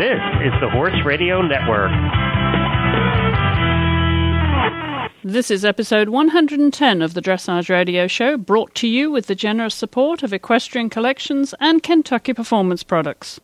[0.00, 1.90] This is the Horse Radio Network.
[5.22, 9.74] This is episode 110 of the Dressage Radio Show, brought to you with the generous
[9.74, 13.40] support of Equestrian Collections and Kentucky Performance Products.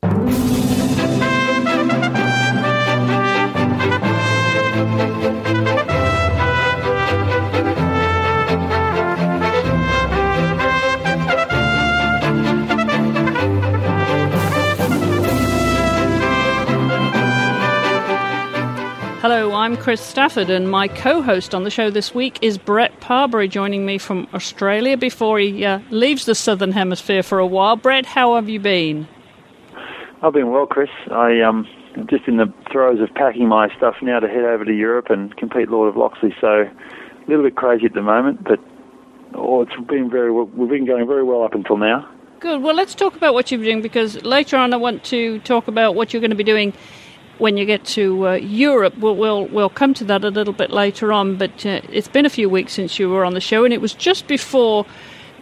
[19.67, 23.51] I'm Chris Stafford, and my co host on the show this week is Brett Parbery,
[23.51, 27.75] joining me from Australia before he uh, leaves the Southern Hemisphere for a while.
[27.75, 29.09] Brett, how have you been?
[30.23, 30.89] I've been well, Chris.
[31.11, 31.67] I, um,
[31.97, 35.11] I'm just in the throes of packing my stuff now to head over to Europe
[35.11, 38.61] and compete Lord of Loxley, so a little bit crazy at the moment, but
[39.35, 42.09] oh, it's been very well, we've been going very well up until now.
[42.39, 42.63] Good.
[42.63, 45.67] Well, let's talk about what you've been doing because later on I want to talk
[45.67, 46.73] about what you're going to be doing
[47.39, 50.71] when you get to uh, Europe, we'll, we'll, we'll come to that a little bit
[50.71, 51.37] later on.
[51.37, 53.81] But uh, it's been a few weeks since you were on the show, and it
[53.81, 54.87] was just before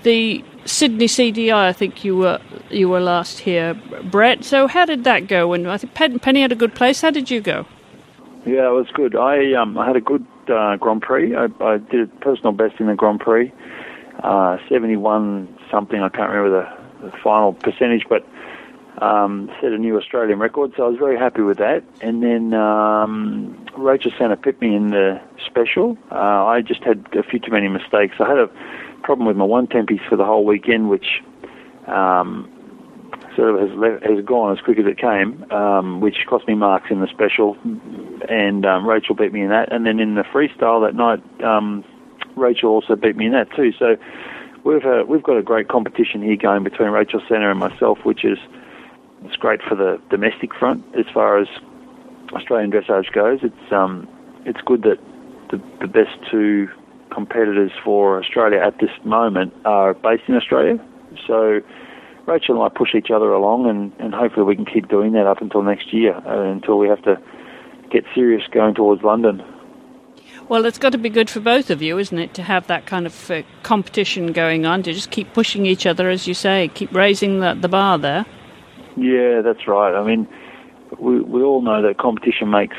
[0.02, 1.52] the Sydney CDI.
[1.52, 3.74] I think you were you were last here,
[4.10, 4.44] Brett.
[4.44, 5.52] So how did that go?
[5.52, 7.00] And I think Penny had a good place.
[7.00, 7.66] How did you go?
[8.46, 9.16] Yeah, it was good.
[9.16, 11.34] I um, I had a good uh, Grand Prix.
[11.34, 13.52] I, I did a personal best in the Grand Prix,
[14.22, 16.00] uh, seventy one something.
[16.00, 16.66] I can't remember
[17.00, 18.26] the, the final percentage, but
[19.04, 21.84] um, set a new Australian record, so I was very happy with that.
[22.00, 25.98] And then um, Rachel Sanna picked me in the special.
[26.10, 28.16] Uh, I just had a few too many mistakes.
[28.18, 28.50] I had a
[29.02, 31.22] problem with my one tempies for the whole weekend, which
[31.86, 32.50] um,
[33.36, 36.54] sort of has, left, has gone as quick as it came, um, which cost me
[36.54, 37.56] marks in the special.
[38.28, 39.70] And um, Rachel beat me in that.
[39.70, 41.84] And then in the freestyle that night, um,
[42.36, 43.72] Rachel also beat me in that too.
[43.78, 43.96] So
[44.64, 48.24] we've uh, we've got a great competition here going between Rachel Sanna and myself, which
[48.24, 48.38] is
[49.24, 51.48] it's great for the domestic front as far as
[52.32, 53.40] Australian dressage goes.
[53.42, 54.08] It's um,
[54.44, 54.98] it's good that
[55.50, 56.68] the, the best two
[57.12, 60.78] competitors for Australia at this moment are based in Australia.
[61.26, 61.60] So
[62.26, 65.26] Rachel and I push each other along, and, and hopefully we can keep doing that
[65.26, 67.20] up until next year, uh, until we have to
[67.90, 69.42] get serious going towards London.
[70.48, 72.86] Well, it's got to be good for both of you, isn't it, to have that
[72.86, 76.68] kind of uh, competition going on, to just keep pushing each other, as you say,
[76.74, 78.26] keep raising the, the bar there.
[78.96, 79.94] Yeah, that's right.
[79.94, 80.28] I mean,
[80.98, 82.76] we we all know that competition makes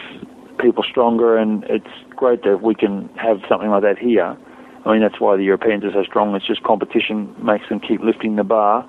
[0.59, 4.38] people stronger, and it's great that we can have something like that here.
[4.86, 6.36] I mean, that's why the Europeans are so strong.
[6.36, 8.88] It's just competition makes them keep lifting the bar.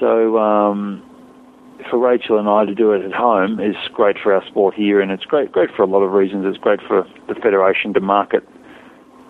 [0.00, 1.02] So um,
[1.90, 5.00] for Rachel and I to do it at home is great for our sport here,
[5.00, 6.44] and it's great great for a lot of reasons.
[6.46, 8.46] It's great for the federation to market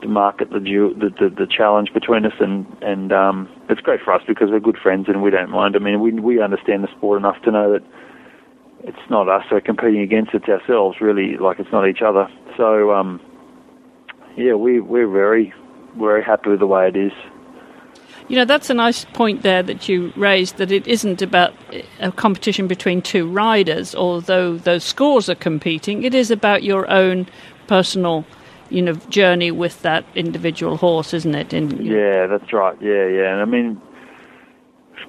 [0.03, 4.13] to market the, the the, the challenge between us, and and um, it's great for
[4.13, 5.77] us because we're good friends and we don't mind.
[5.77, 7.83] I mean, we we understand the sport enough to know that
[8.85, 11.01] it's not us we're competing against; it's ourselves.
[11.01, 12.29] Really, like it's not each other.
[12.57, 13.21] So, um,
[14.37, 15.55] yeah, we we're very
[15.99, 17.13] very happy with the way it is.
[18.29, 21.55] You know, that's a nice point there that you raised that it isn't about
[22.01, 26.05] a competition between two riders, although those scores are competing.
[26.05, 27.27] It is about your own
[27.67, 28.25] personal
[28.73, 31.53] you know journey with that individual horse, isn't it?
[31.53, 32.77] In, yeah, that's right.
[32.81, 33.33] Yeah, yeah.
[33.33, 33.81] And I mean,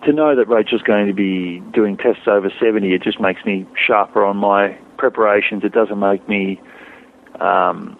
[0.05, 3.65] to know that Rachel's going to be doing tests over seventy, it just makes me
[3.75, 5.63] sharper on my preparations.
[5.63, 6.61] It doesn't make me,
[7.39, 7.97] um,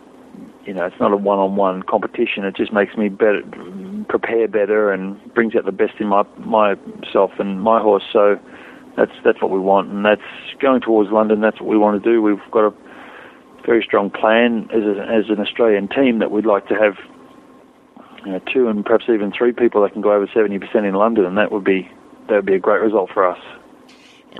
[0.66, 2.44] you know, it's not a one-on-one competition.
[2.44, 3.42] It just makes me better,
[4.10, 8.04] prepare better, and brings out the best in my myself and my horse.
[8.12, 8.40] So
[8.98, 10.22] that's that's what we want, and that's
[10.60, 11.42] going towards London.
[11.42, 12.22] That's what we want to do.
[12.22, 12.74] We've got a
[13.66, 16.96] very strong plan as, a, as an Australian team that we'd like to have
[18.26, 21.26] you know, two and perhaps even three people that can go over 70% in London,
[21.26, 21.90] and that would be
[22.28, 23.40] that would be a great result for us.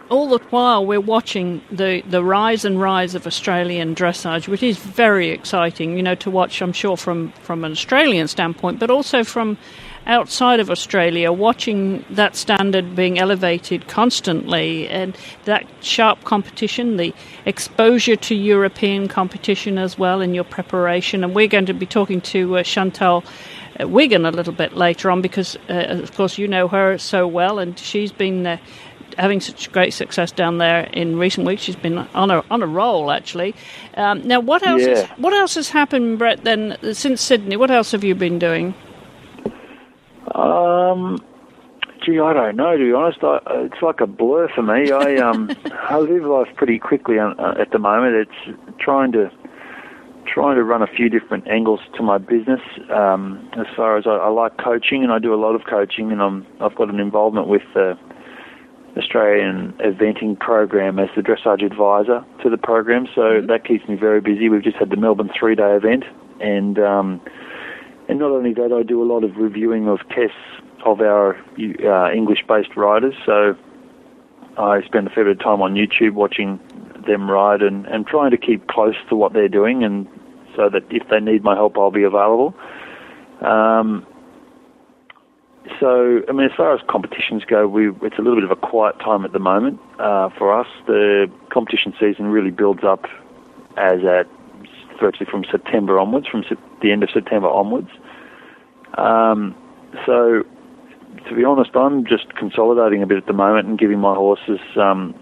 [0.10, 4.78] All the while, we're watching the, the rise and rise of Australian dressage, which is
[4.78, 6.62] very exciting, you know, to watch.
[6.62, 9.58] I'm sure from from an Australian standpoint, but also from
[10.06, 17.14] outside of Australia, watching that standard being elevated constantly and that sharp competition, the
[17.46, 21.24] exposure to European competition as well in your preparation.
[21.24, 23.24] And we're going to be talking to uh, Chantal
[23.80, 27.28] uh, Wigan a little bit later on because, uh, of course, you know her so
[27.28, 28.46] well and she's been.
[28.46, 28.58] Uh,
[29.18, 31.62] having such great success down there in recent weeks.
[31.62, 33.54] She's been on a on a roll actually.
[33.96, 34.82] Um, now, what else?
[34.82, 35.06] Yeah.
[35.06, 36.44] Has, what else has happened, Brett?
[36.44, 38.74] Then since Sydney, what else have you been doing?
[40.34, 41.18] Um,
[42.06, 42.78] gee, I don't know.
[42.78, 44.92] To be honest, I, it's like a blur for me.
[44.92, 45.50] I um,
[45.90, 48.16] I live life pretty quickly uh, at the moment.
[48.16, 49.32] It's trying to
[50.26, 52.62] trying to run a few different angles to my business.
[52.92, 56.12] Um, as far as I, I like coaching, and I do a lot of coaching,
[56.12, 57.98] and I'm I've got an involvement with the
[58.98, 63.48] Australian eventing program as the dressage advisor to the program, so mm-hmm.
[63.48, 64.50] that keeps me very busy.
[64.50, 66.04] We've just had the Melbourne three day event,
[66.40, 67.22] and um,
[68.14, 70.38] and not only that, I do a lot of reviewing of tests
[70.86, 73.16] of our uh, English based riders.
[73.26, 73.58] So
[74.56, 76.60] I spend a fair bit of time on YouTube watching
[77.08, 80.08] them ride and, and trying to keep close to what they're doing, and
[80.56, 82.54] so that if they need my help, I'll be available.
[83.42, 84.06] Um,
[85.80, 88.56] so, I mean, as far as competitions go, we, it's a little bit of a
[88.56, 90.68] quiet time at the moment uh, for us.
[90.86, 93.06] The competition season really builds up
[93.76, 94.28] as at
[95.02, 96.44] virtually from September onwards, from
[96.84, 97.90] the end of September onwards.
[98.98, 99.56] Um,
[100.06, 100.44] so,
[101.28, 104.60] to be honest, I'm just consolidating a bit at the moment and giving my horses
[104.76, 105.16] um,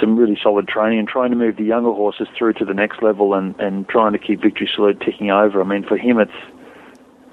[0.00, 3.02] some really solid training and trying to move the younger horses through to the next
[3.02, 5.60] level and, and trying to keep Victory Salute ticking over.
[5.60, 6.32] I mean, for him, it's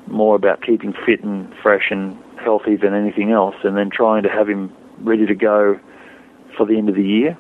[0.07, 4.30] more about keeping fit and fresh and healthy than anything else, and then trying to
[4.30, 5.80] have him ready to go
[6.57, 7.38] for the end of the year.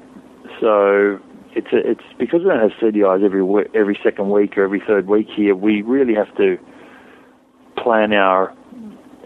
[0.59, 1.19] So
[1.55, 5.07] it's a, it's because we don't have CDIs every every second week or every third
[5.07, 5.55] week here.
[5.55, 6.57] We really have to
[7.83, 8.53] plan our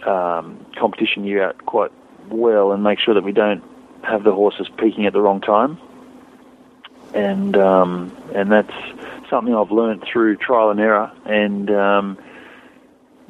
[0.05, 1.91] um, competition year out quite
[2.29, 3.63] well and make sure that we don't
[4.03, 5.77] have the horses peaking at the wrong time.
[7.13, 8.73] And um, and that's
[9.29, 11.11] something I've learned through trial and error.
[11.25, 12.17] And um,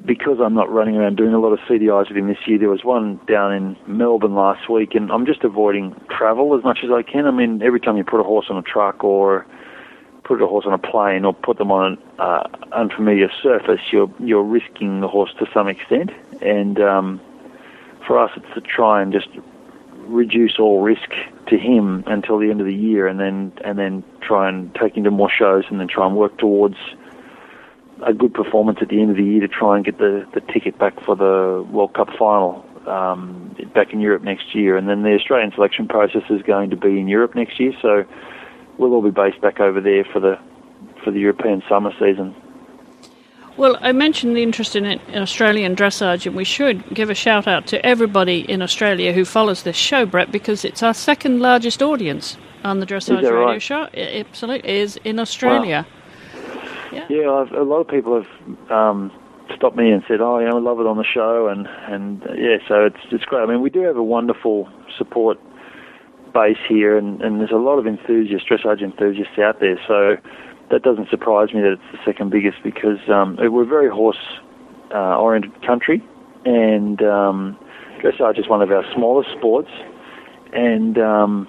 [0.04, 2.70] because I'm not running around doing a lot of CDIs with him this year, there
[2.70, 6.92] was one down in Melbourne last week, and I'm just avoiding travel as much as
[6.92, 7.28] I can.
[7.28, 9.46] I mean, every time you put a horse on a truck or
[10.28, 12.44] put a horse on a plane or put them on an uh,
[12.74, 16.12] unfamiliar surface, you're you're risking the horse to some extent.
[16.42, 17.22] And um,
[18.06, 19.30] for us, it's to try and just
[20.06, 21.10] reduce all risk
[21.48, 24.98] to him until the end of the year, and then and then try and take
[24.98, 26.78] him to more shows, and then try and work towards
[28.06, 30.42] a good performance at the end of the year to try and get the, the
[30.54, 34.78] ticket back for the World Cup final um, back in Europe next year.
[34.78, 38.06] And then the Australian selection process is going to be in Europe next year, so
[38.78, 40.40] we'll all be based back over there for the
[41.04, 42.36] for the European summer season.
[43.58, 44.86] Well, I mentioned the interest in,
[45.16, 49.64] Australian dressage, and we should give a shout out to everybody in Australia who follows
[49.64, 53.62] this show, Brett, because it's our second largest audience on the dressage radio right?
[53.62, 53.90] show.
[53.94, 55.88] It absolutely is in Australia.
[55.88, 56.62] Wow.
[56.92, 59.12] Yeah, yeah I've, a lot of people have um,
[59.56, 62.58] stopped me and said, "Oh, yeah, I love it on the show," and and yeah,
[62.68, 63.42] so it's it's great.
[63.42, 65.40] I mean, we do have a wonderful support
[66.68, 69.80] here, and, and there's a lot of enthusiasts, dressage enthusiasts out there.
[69.88, 70.18] So
[70.70, 74.40] that doesn't surprise me that it's the second biggest because um, we're a very horse
[74.94, 76.04] uh, oriented country,
[76.46, 77.58] and um,
[78.02, 79.70] dressage is one of our smallest sports,
[80.54, 81.48] and um,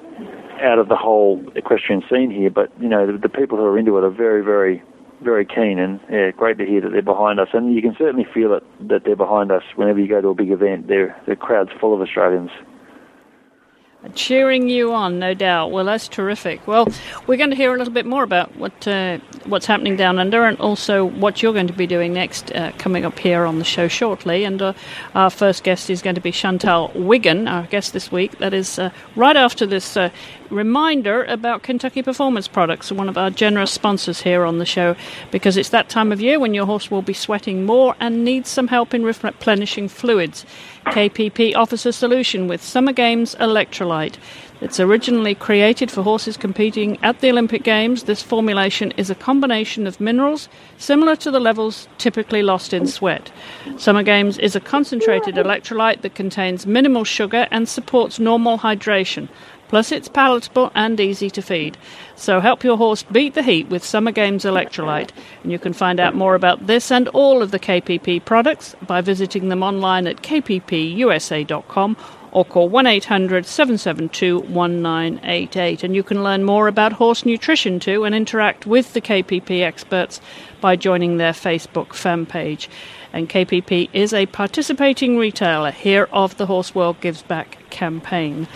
[0.60, 2.50] out of the whole equestrian scene here.
[2.50, 4.82] But you know, the, the people who are into it are very, very
[5.22, 7.48] very keen and yeah, great to hear that they're behind us.
[7.52, 10.34] And you can certainly feel it that they're behind us whenever you go to a
[10.34, 10.88] big event.
[10.88, 12.50] They're, the crowd's full of Australians.
[14.14, 15.72] Cheering you on, no doubt.
[15.72, 16.64] Well, that's terrific.
[16.68, 16.86] Well,
[17.26, 20.44] we're going to hear a little bit more about what uh, what's happening down under,
[20.44, 23.64] and also what you're going to be doing next, uh, coming up here on the
[23.64, 24.44] show shortly.
[24.44, 24.74] And uh,
[25.16, 28.38] our first guest is going to be Chantal Wigan, our guest this week.
[28.38, 30.10] That is uh, right after this uh,
[30.50, 34.96] reminder about Kentucky Performance Products, one of our generous sponsors here on the show,
[35.30, 38.48] because it's that time of year when your horse will be sweating more and needs
[38.48, 40.44] some help in replenishing fluids.
[40.86, 44.16] KPP offers a solution with Summer Games Electrolyte.
[44.60, 48.04] It's originally created for horses competing at the Olympic Games.
[48.04, 53.30] This formulation is a combination of minerals similar to the levels typically lost in sweat.
[53.76, 59.28] Summer Games is a concentrated electrolyte that contains minimal sugar and supports normal hydration.
[59.68, 61.76] Plus, it's palatable and easy to feed.
[62.16, 65.10] So, help your horse beat the heat with Summer Games Electrolyte.
[65.42, 69.00] And you can find out more about this and all of the KPP products by
[69.00, 71.96] visiting them online at kppusa.com
[72.32, 75.84] or call 1 800 772 1988.
[75.84, 80.20] And you can learn more about horse nutrition too and interact with the KPP experts
[80.60, 82.68] by joining their Facebook fan page
[83.18, 88.46] and KPP is a participating retailer here of the Horse World Gives Back campaign.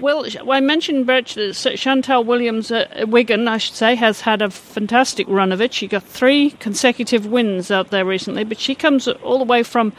[0.00, 5.26] Well, I mentioned Birch, Chantal Williams uh, Wigan, I should say, has had a fantastic
[5.28, 5.72] run of it.
[5.72, 9.94] She got three consecutive wins out there recently, but she comes all the way from.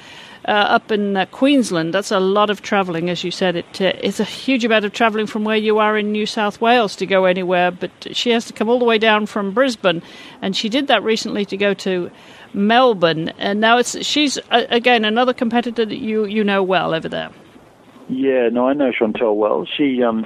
[0.48, 1.94] Uh, up in uh, Queensland.
[1.94, 3.58] That's a lot of travelling, as you said.
[3.58, 6.62] It uh, it's a huge amount of travelling from where you are in New South
[6.62, 7.70] Wales to go anywhere.
[7.70, 10.02] But she has to come all the way down from Brisbane,
[10.42, 12.10] and she did that recently to go to
[12.54, 17.10] Melbourne, and now it's she's uh, again another competitor that you you know well over
[17.10, 17.30] there.
[18.08, 19.66] Yeah, no, I know Chantal well.
[19.66, 20.26] She um,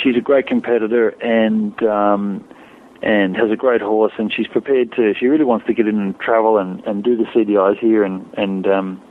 [0.00, 2.44] she's a great competitor and um,
[3.02, 5.14] and has a great horse, and she's prepared to.
[5.18, 8.24] She really wants to get in and travel and, and do the CDIs here and
[8.36, 9.02] and um,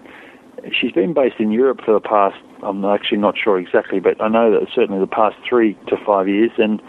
[0.71, 2.37] she's been based in Europe for the past.
[2.63, 6.27] I'm actually not sure exactly, but I know that certainly the past three to five
[6.27, 6.81] years, and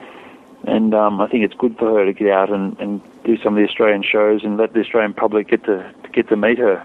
[0.64, 3.56] and um, I think it's good for her to get out and, and do some
[3.56, 6.84] of the Australian shows and let the Australian public get to get to meet her.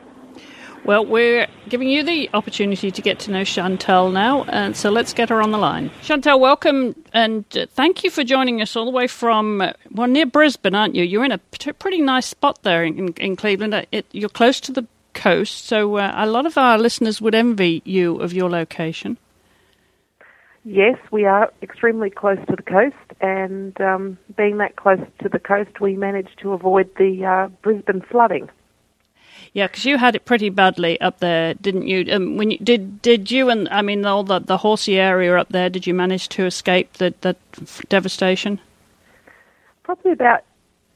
[0.83, 5.11] Well, we're giving you the opportunity to get to know Chantal now, and so let's
[5.13, 5.91] get her on the line.
[6.01, 10.07] Chantal, welcome, and uh, thank you for joining us all the way from, uh, well,
[10.07, 11.03] near Brisbane, aren't you?
[11.03, 13.73] You're in a pretty nice spot there in, in Cleveland.
[13.73, 17.35] Uh, it, you're close to the coast, so uh, a lot of our listeners would
[17.35, 19.17] envy you of your location.
[20.63, 25.39] Yes, we are extremely close to the coast, and um, being that close to the
[25.39, 28.49] coast, we managed to avoid the uh, Brisbane flooding.
[29.53, 32.05] Yeah, because you had it pretty badly up there, didn't you?
[32.13, 35.49] Um, when you, did did you and I mean all the the horsey area up
[35.49, 35.69] there?
[35.69, 37.37] Did you manage to escape the that
[37.87, 38.59] devastation?
[39.83, 40.43] Probably about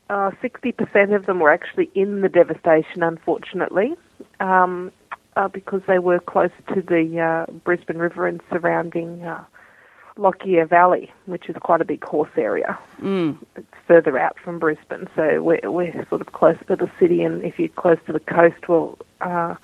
[0.09, 3.95] uh, sixty uh, percent of them were actually in the devastation, unfortunately,
[4.39, 4.91] um,
[5.35, 9.43] uh, because they were close to the uh, Brisbane River and surrounding uh,
[10.17, 12.77] Lockyer Valley, which is quite a big horse area.
[13.01, 13.37] Mm.
[13.55, 17.43] It's further out from Brisbane, so we're, we're sort of close to the city, and
[17.43, 19.55] if you're close to the coast, well, uh,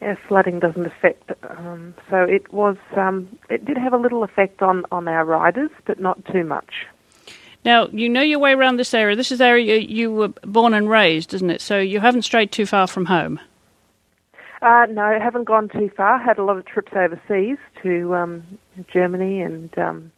[0.00, 1.30] yeah, flooding doesn't affect.
[1.48, 5.70] Um, so it was, um, it did have a little effect on, on our riders,
[5.84, 6.86] but not too much.
[7.64, 9.16] Now, you know your way around this area.
[9.16, 11.62] This is the area you were born and raised, isn't it?
[11.62, 13.40] So you haven't strayed too far from home.
[14.64, 16.18] Uh, no, haven't gone too far.
[16.18, 18.42] Had a lot of trips overseas to um,
[18.90, 20.10] Germany and um,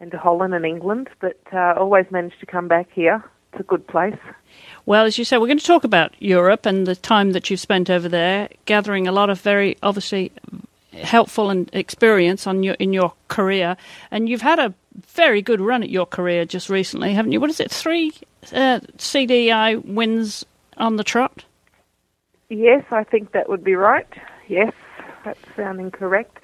[0.00, 3.22] and to Holland and England, but uh, always managed to come back here.
[3.52, 4.16] It's a good place.
[4.86, 7.60] Well, as you say, we're going to talk about Europe and the time that you've
[7.60, 10.32] spent over there, gathering a lot of very obviously
[10.94, 13.76] helpful and experience on your in your career,
[14.10, 14.72] and you've had a
[15.08, 17.40] very good run at your career just recently, haven't you?
[17.40, 17.70] What is it?
[17.70, 18.14] Three
[18.54, 20.46] uh, CDI wins
[20.78, 21.44] on the trot.
[22.50, 24.08] Yes, I think that would be right.
[24.48, 24.72] Yes,
[25.24, 26.38] that's sounding correct.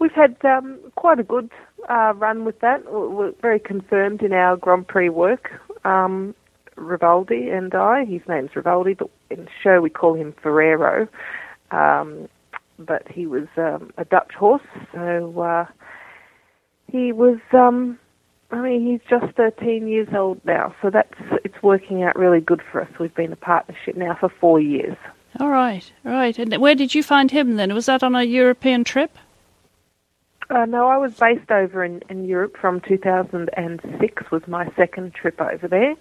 [0.00, 1.50] We've had um, quite a good
[1.88, 2.82] uh, run with that.
[2.92, 5.50] We're very confirmed in our Grand Prix work.
[5.84, 6.34] Um,
[6.76, 11.06] Rivaldi and I, his name's Rivaldi, but in the show we call him Ferrero.
[11.70, 12.28] Um,
[12.78, 15.66] but he was um, a Dutch horse, so uh,
[16.90, 17.38] he was.
[17.52, 17.98] Um,
[18.50, 21.14] I mean, he's just 13 years old now, so that's
[21.44, 22.90] it's working out really good for us.
[22.98, 24.96] We've been a partnership now for four years.
[25.40, 26.38] All right, all right.
[26.38, 27.72] And where did you find him then?
[27.72, 29.16] Was that on a European trip?
[30.50, 35.40] Uh, no, I was based over in, in Europe from 2006 was my second trip
[35.40, 35.92] over there,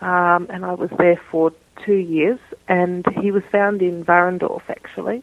[0.00, 1.52] um, and I was there for
[1.84, 2.38] two years.
[2.68, 5.22] And he was found in Warendorf actually,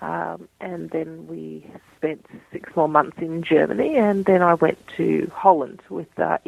[0.00, 5.30] um, and then we spent six more months in Germany, and then I went to
[5.34, 6.38] Holland with uh,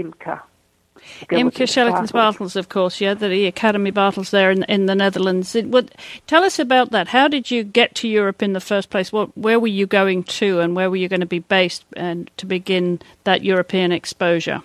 [1.30, 5.54] Imke Schellekens Bartels, of course, yeah, the Academy Bartels there in, in the Netherlands.
[5.54, 5.94] It, what,
[6.26, 7.08] tell us about that.
[7.08, 9.12] How did you get to Europe in the first place?
[9.12, 12.30] What, where were you going to, and where were you going to be based, and
[12.36, 14.62] to begin that European exposure?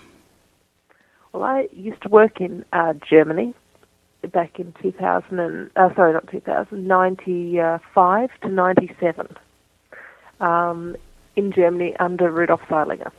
[1.32, 3.54] Well, I used to work in uh, Germany
[4.32, 9.36] back in 2000 and uh, sorry, not 2000, 95 to 97
[10.40, 10.96] um,
[11.36, 13.10] in Germany under Rudolf Zeilinger.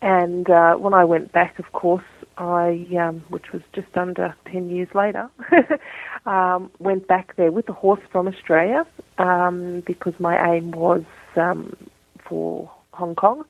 [0.00, 2.04] And uh, when I went back, of course,
[2.36, 5.28] I, um, which was just under 10 years later,
[6.26, 8.86] um, went back there with a horse from Australia
[9.18, 11.76] um, because my aim was um,
[12.20, 13.44] for Hong Kong.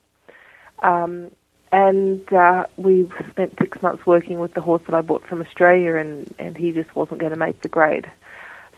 [0.82, 1.30] Um,
[1.70, 5.96] and uh, we spent six months working with the horse that I bought from Australia,
[5.96, 8.10] and, and he just wasn't going to make the grade.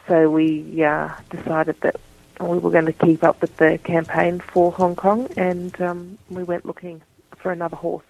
[0.09, 2.01] So we uh, decided that
[2.41, 6.43] we were going to keep up with the campaign for Hong Kong, and um, we
[6.43, 7.01] went looking
[7.43, 8.05] for another horse.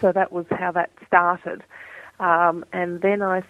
[0.00, 1.62] So that was how that started.
[2.20, 3.42] Um, and then I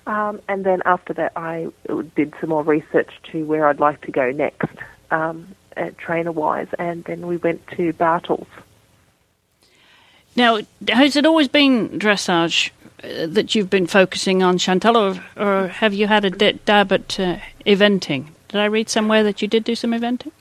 [0.05, 1.67] Um, and then after that, I
[2.15, 4.69] did some more research to where I'd like to go next.
[5.11, 8.47] Um, uh, trainer wise, and then we went to Bartels.
[10.35, 12.69] Now, has it always been dressage
[13.03, 17.19] uh, that you've been focusing on, Chantal, or, or have you had a dab at
[17.19, 18.27] uh, eventing?
[18.49, 20.31] Did I read somewhere that you did do some eventing?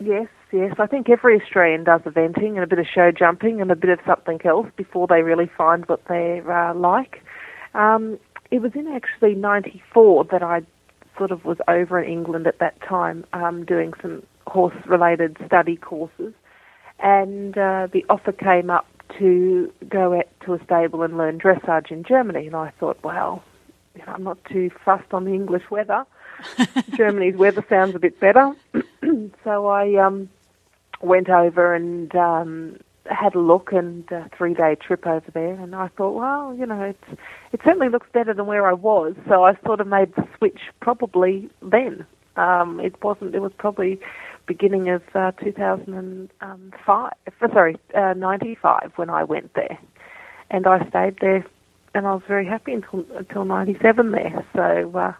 [0.00, 0.74] Yes, yes.
[0.78, 3.90] I think every Australian does eventing and a bit of show jumping and a bit
[3.90, 7.24] of something else before they really find what they're uh, like.
[7.74, 8.18] Um,
[8.50, 10.62] it was in actually '94 that I
[11.16, 14.22] sort of was over in England at that time um, doing some
[14.52, 16.34] horse related study courses,
[16.98, 18.86] and uh, the offer came up
[19.18, 22.46] to go at, to a stable and learn dressage in Germany.
[22.46, 23.42] And I thought, well,
[23.94, 26.04] you know, I'm not too fussed on the English weather.
[26.96, 28.54] Germany's weather sounds a bit better.
[29.44, 30.28] so I um,
[31.00, 35.74] went over and um, had a look and a three day trip over there and
[35.74, 37.20] I thought, well, you know, it's
[37.52, 39.14] it certainly looks better than where I was.
[39.28, 42.06] So I sort of made the switch probably then.
[42.36, 43.34] Um, it wasn't.
[43.34, 44.00] It was probably
[44.46, 47.12] beginning of uh, 2005.
[47.40, 49.78] Uh, sorry, uh, 95 when I went there,
[50.50, 51.44] and I stayed there,
[51.94, 54.44] and I was very happy until until 97 there.
[54.54, 54.92] So.
[54.94, 55.12] Uh,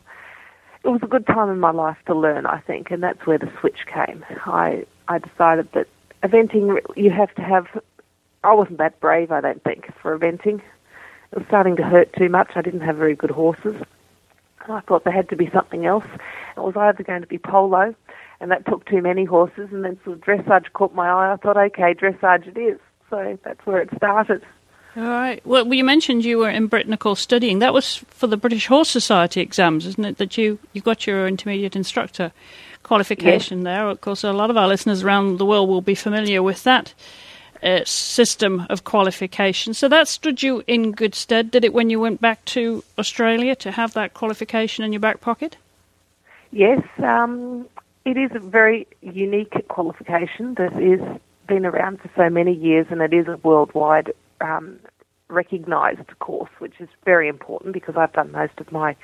[0.84, 3.38] it was a good time in my life to learn, I think, and that's where
[3.38, 4.24] the switch came.
[4.46, 5.86] I I decided that
[6.22, 7.66] eventing you have to have.
[8.44, 10.60] I wasn't that brave, I don't think, for eventing.
[11.32, 12.50] It was starting to hurt too much.
[12.56, 13.76] I didn't have very good horses.
[14.64, 16.04] And I thought there had to be something else.
[16.56, 17.94] It was either going to be polo,
[18.42, 21.32] and that took too many horses, and then sort of dressage caught my eye.
[21.32, 22.78] I thought, okay, dressage it is.
[23.08, 24.44] So that's where it started.
[24.96, 25.40] All right.
[25.46, 27.60] Well, you mentioned you were in Britain, of course, studying.
[27.60, 30.18] That was for the British Horse Society exams, isn't it?
[30.18, 32.32] That you you got your intermediate instructor
[32.82, 33.64] qualification yes.
[33.64, 33.88] there.
[33.88, 36.92] Of course, a lot of our listeners around the world will be familiar with that
[37.62, 39.72] uh, system of qualification.
[39.72, 43.54] So that stood you in good stead, did it, when you went back to Australia
[43.56, 45.56] to have that qualification in your back pocket?
[46.50, 47.66] Yes, um,
[48.04, 51.00] it is a very unique qualification that is
[51.48, 54.78] been around for so many years, and it is a worldwide um,
[55.28, 58.96] recognised course, which is very important because I've done most of my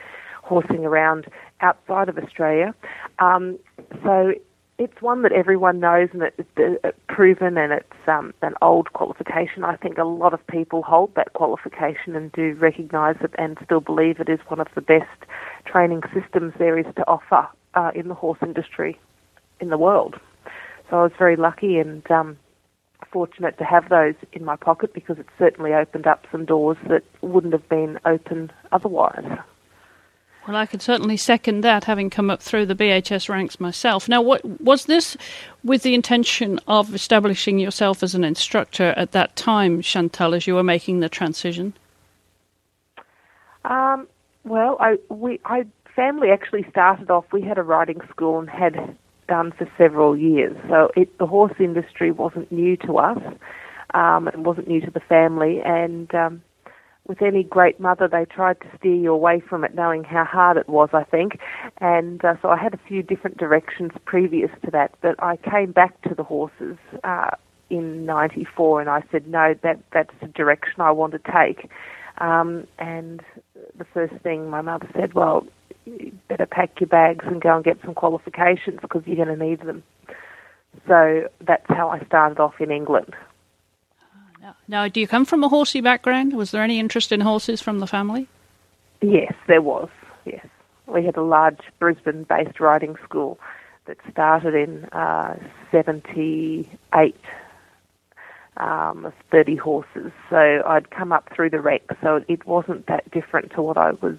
[0.42, 1.26] horsing around
[1.60, 2.74] outside of Australia.
[3.18, 3.58] Um,
[4.02, 4.32] so
[4.78, 9.64] it's one that everyone knows and it's uh, proven and it's um, an old qualification.
[9.64, 13.80] I think a lot of people hold that qualification and do recognise it and still
[13.80, 15.26] believe it is one of the best
[15.70, 18.98] training systems there is to offer uh, in the horse industry
[19.60, 20.18] in the world.
[20.88, 22.38] So I was very lucky and um,
[23.10, 27.02] fortunate to have those in my pocket because it certainly opened up some doors that
[27.20, 29.24] wouldn't have been open otherwise.
[30.46, 34.08] Well, I could certainly second that, having come up through the BHS ranks myself.
[34.08, 35.14] Now, what was this
[35.62, 40.54] with the intention of establishing yourself as an instructor at that time, Chantal, as you
[40.54, 41.74] were making the transition?
[43.66, 44.08] Um,
[44.48, 47.24] well, I, we, I family actually started off.
[47.32, 48.96] We had a riding school and had
[49.28, 53.18] done for several years, so it, the horse industry wasn't new to us.
[53.94, 56.42] Um, it wasn't new to the family, and um,
[57.08, 60.58] with any great mother, they tried to steer you away from it, knowing how hard
[60.58, 61.38] it was, I think.
[61.78, 65.72] And uh, so I had a few different directions previous to that, but I came
[65.72, 67.30] back to the horses uh,
[67.70, 71.70] in '94, and I said, no, that that's the direction I want to take.
[72.18, 73.22] Um, and
[73.78, 75.46] the first thing my mother said, well,
[75.84, 79.44] you better pack your bags and go and get some qualifications because you're going to
[79.44, 79.82] need them.
[80.86, 83.14] So that's how I started off in England.
[84.66, 86.34] Now, do you come from a horsey background?
[86.34, 88.28] Was there any interest in horses from the family?
[89.00, 89.88] Yes, there was.
[90.24, 90.46] Yes,
[90.86, 93.38] we had a large Brisbane-based riding school
[93.86, 95.36] that started in uh,
[95.70, 97.16] '78
[98.58, 100.12] um, 30 horses.
[100.30, 103.92] So I'd come up through the ranks, so it wasn't that different to what I
[103.92, 104.16] was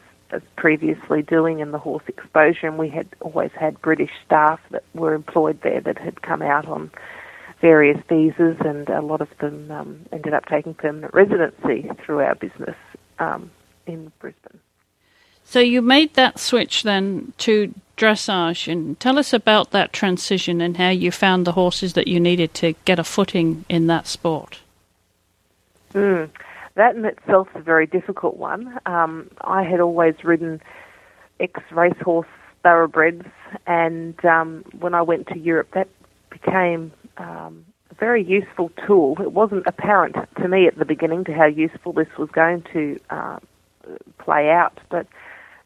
[0.55, 2.67] previously doing in the horse exposure.
[2.67, 6.67] And we had always had British staff that were employed there that had come out
[6.67, 6.91] on
[7.61, 12.35] various visas, and a lot of them um, ended up taking permanent residency through our
[12.35, 12.75] business
[13.19, 13.51] um,
[13.85, 14.59] in Brisbane.
[15.43, 20.77] So you made that switch then to dressage, and tell us about that transition and
[20.77, 24.59] how you found the horses that you needed to get a footing in that sport.
[25.93, 26.29] Mm,
[26.75, 28.79] that in itself is a very difficult one.
[28.85, 30.61] Um, I had always ridden
[31.39, 32.27] ex racehorse
[32.63, 33.27] thoroughbreds,
[33.67, 35.89] and um, when I went to Europe, that
[36.29, 39.17] became um, a very useful tool.
[39.19, 42.99] It wasn't apparent to me at the beginning to how useful this was going to
[43.09, 43.39] uh,
[44.19, 45.07] play out, but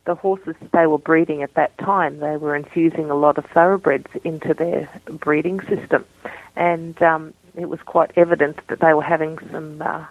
[0.05, 4.09] the horses they were breeding at that time, they were infusing a lot of thoroughbreds
[4.23, 6.05] into their breeding system,
[6.55, 10.05] and um, it was quite evident that they were having some uh,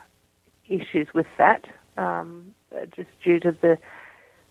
[0.69, 2.55] issues with that, um,
[2.97, 3.79] just due to the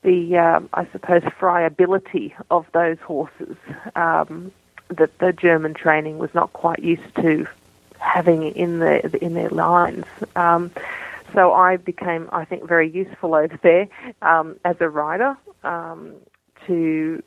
[0.03, 3.55] the um, I suppose friability of those horses.
[3.95, 4.51] Um,
[4.97, 7.47] that the German training was not quite used to
[7.99, 10.05] having in their in their lines.
[10.35, 10.71] Um,
[11.33, 13.87] so I became, I think, very useful over there
[14.21, 16.13] um, as a rider um,
[16.67, 17.21] to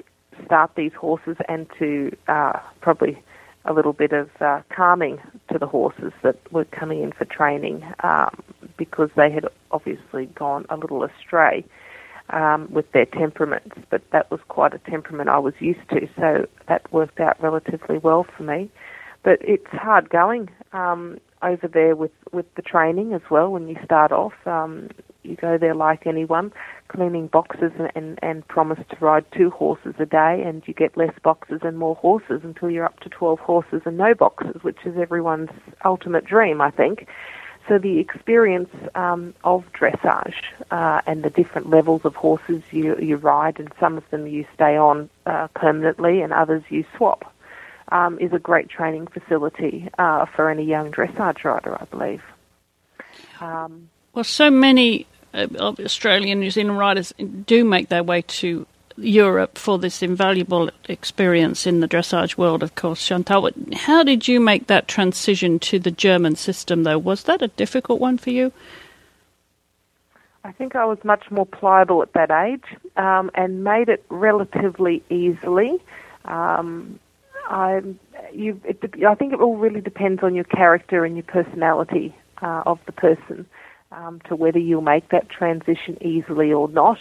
[0.44, 3.22] start these horses and to uh, probably
[3.64, 5.18] a little bit of uh, calming
[5.52, 8.42] to the horses that were coming in for training um,
[8.76, 11.64] because they had obviously gone a little astray
[12.30, 16.46] um, with their temperaments, but that was quite a temperament I was used to, so
[16.68, 18.70] that worked out relatively well for me.
[19.22, 23.76] But it's hard going um, over there with, with the training as well when you
[23.84, 24.34] start off.
[24.46, 24.88] Um,
[25.22, 26.52] you go there like anyone,
[26.88, 30.96] cleaning boxes and, and, and promise to ride two horses a day, and you get
[30.96, 34.78] less boxes and more horses until you're up to 12 horses and no boxes, which
[34.84, 35.50] is everyone's
[35.84, 37.06] ultimate dream, I think.
[37.68, 40.34] So the experience um, of dressage
[40.70, 44.44] uh, and the different levels of horses you, you ride, and some of them you
[44.54, 47.33] stay on uh, permanently, and others you swap,
[47.90, 52.22] um, is a great training facility uh, for any young dressage rider, I believe.
[53.40, 57.12] Um, well, so many uh, Australian New Zealand riders
[57.46, 58.66] do make their way to
[58.96, 63.50] Europe for this invaluable experience in the dressage world, of course, Chantal.
[63.74, 66.98] How did you make that transition to the German system, though?
[66.98, 68.52] Was that a difficult one for you?
[70.44, 72.64] I think I was much more pliable at that age
[72.96, 75.82] um, and made it relatively easily.
[76.26, 77.00] Um,
[77.48, 77.82] I,
[78.32, 82.62] you, it, I think it all really depends on your character and your personality uh,
[82.66, 83.46] of the person
[83.92, 86.98] um, to whether you'll make that transition easily or not.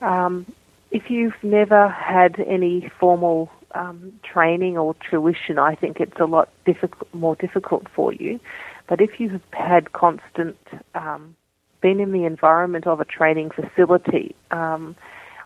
[0.00, 0.46] Um,
[0.90, 6.48] if you've never had any formal um, training or tuition, I think it's a lot
[6.64, 8.40] difficult, more difficult for you.
[8.88, 10.56] But if you have had constant,
[10.94, 11.34] um,
[11.80, 14.96] been in the environment of a training facility, um,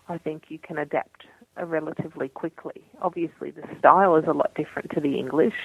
[0.07, 1.25] I think you can adapt
[1.57, 2.81] relatively quickly.
[3.01, 5.55] Obviously, the style is a lot different to the English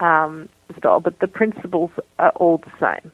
[0.00, 3.12] um, style, but the principles are all the same.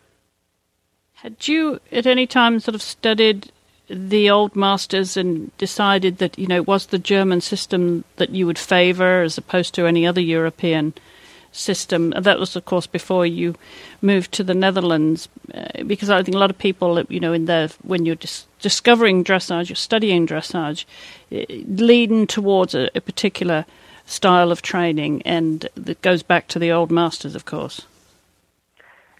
[1.15, 3.53] Had you at any time sort of studied
[3.89, 8.47] the old masters and decided that you know it was the German system that you
[8.47, 10.95] would favour as opposed to any other European
[11.53, 12.11] system?
[12.11, 13.55] That was, of course, before you
[14.01, 17.45] moved to the Netherlands, uh, because I think a lot of people, you know, in
[17.45, 20.85] the when you're dis- discovering dressage, you're studying dressage,
[21.31, 23.65] uh, leading towards a, a particular
[24.07, 27.83] style of training, and that goes back to the old masters, of course.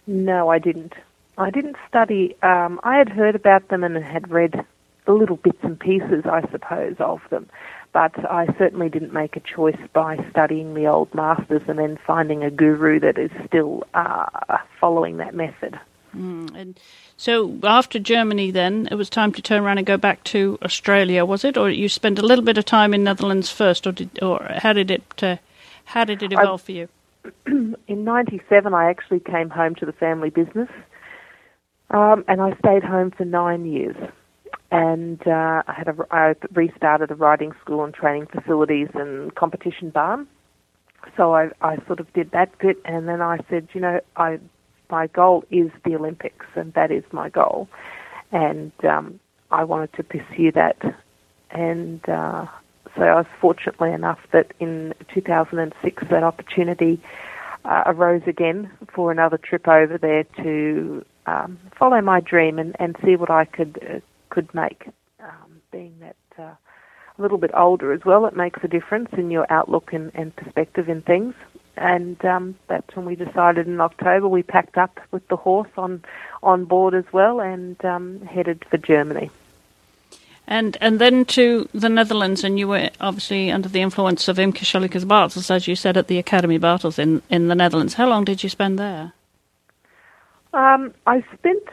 [0.05, 0.93] No, I didn't.
[1.37, 2.35] I didn't study.
[2.43, 4.65] Um, I had heard about them and had read
[5.05, 7.49] the little bits and pieces, I suppose, of them.
[7.93, 12.43] But I certainly didn't make a choice by studying the old masters and then finding
[12.43, 15.79] a guru that is still uh, following that method.
[16.15, 16.79] Mm, and
[17.17, 21.23] so after Germany, then it was time to turn around and go back to Australia,
[21.23, 24.21] was it, or you spent a little bit of time in Netherlands first, or did,
[24.21, 25.37] or how did it uh,
[25.85, 26.89] how did it evolve I, for you?
[27.87, 30.69] in '97, I actually came home to the family business
[31.93, 33.95] um, and I stayed home for nine years.
[34.73, 39.91] And uh, I had a, I restarted a riding school and training facilities and competition
[39.91, 40.25] barn.
[41.15, 44.39] So I, I sort of did that bit, and then I said, you know, I
[44.89, 47.67] my goal is the Olympics, and that is my goal,
[48.31, 49.19] and um,
[49.51, 50.81] I wanted to pursue that.
[51.51, 52.47] And uh,
[52.95, 56.99] so I was fortunately enough that in 2006 that opportunity
[57.63, 62.95] uh, arose again for another trip over there to um, follow my dream and, and
[63.05, 63.99] see what I could uh,
[64.33, 64.89] could make.
[65.19, 66.55] Um, being that uh,
[67.17, 70.35] a little bit older as well, it makes a difference in your outlook and, and
[70.35, 71.35] perspective in things.
[71.77, 76.03] And um, that's when we decided in October we packed up with the horse on
[76.41, 79.29] on board as well and um, headed for Germany.
[80.45, 84.65] And and then to the Netherlands, and you were obviously under the influence of Imke
[84.65, 87.93] Schellekens Bartels, as you said, at the Academy Bartels in, in the Netherlands.
[87.93, 89.13] How long did you spend there?
[90.53, 91.63] Um, I spent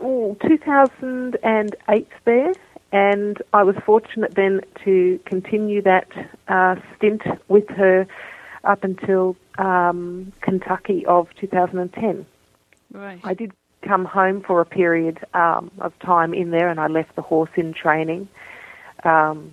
[0.00, 2.52] oh, 2008 there,
[2.92, 6.08] and I was fortunate then to continue that
[6.48, 8.06] uh, stint with her
[8.64, 12.26] up until um, Kentucky of 2010.
[12.92, 13.20] Right.
[13.22, 17.16] I did come home for a period um, of time in there, and I left
[17.16, 18.28] the horse in training.
[19.04, 19.52] Um,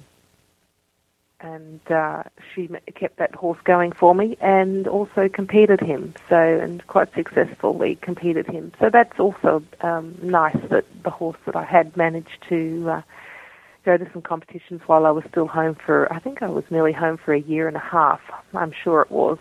[1.39, 2.23] and uh,
[2.54, 6.13] she kept that horse going for me and also competed him.
[6.30, 8.71] So and quite successfully competed him.
[8.80, 13.02] So that's also um, nice that the horse that I had managed to uh,
[13.86, 16.93] go to some competitions while I was still home for I think I was nearly
[16.93, 18.21] home for a year and a half.
[18.54, 19.38] I'm sure it was.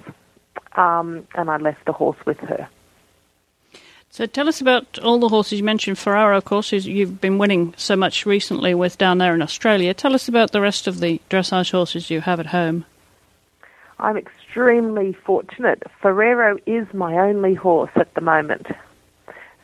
[0.76, 2.68] Um, and I left the horse with her
[4.16, 5.98] so tell us about all the horses you mentioned.
[5.98, 9.92] Ferrero, of course, you've been winning so much recently with down there in Australia.
[9.92, 12.86] Tell us about the rest of the dressage horses you have at home.
[13.98, 15.82] I'm extremely fortunate.
[16.00, 18.68] Ferrero is my only horse at the moment,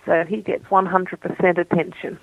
[0.05, 2.19] so he gets 100% attention.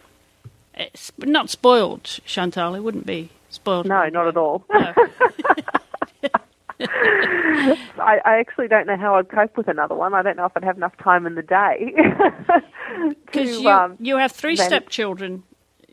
[0.76, 2.76] Eh, it's not spoiled, Chantal.
[2.76, 3.88] It wouldn't be spoiled.
[3.88, 4.64] No, not at all.
[4.72, 4.94] No.
[6.82, 10.14] I, I actually don't know how I'd cope with another one.
[10.14, 11.94] I don't know if I'd have enough time in the day.
[13.26, 15.44] Because you, um, you have three stepchildren,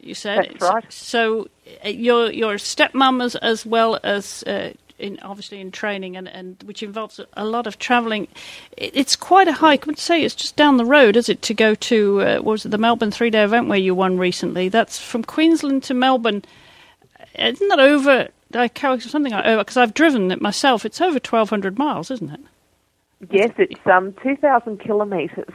[0.00, 0.48] you said.
[0.58, 0.92] That's right.
[0.92, 1.48] So
[1.84, 6.62] uh, your your stepmom as, as well as uh, in obviously in training and, and
[6.64, 8.28] which involves a, a lot of travelling.
[8.76, 9.84] It, it's quite a hike.
[9.84, 12.52] I would say it's just down the road, is it, to go to uh, what
[12.52, 14.68] was it the Melbourne three day event where you won recently?
[14.68, 16.42] That's from Queensland to Melbourne.
[17.38, 18.28] Isn't that over?
[18.52, 20.84] Like something because I've driven it myself.
[20.84, 22.40] It's over twelve hundred miles, isn't it?
[23.30, 25.52] Yes, it's um two thousand kilometres.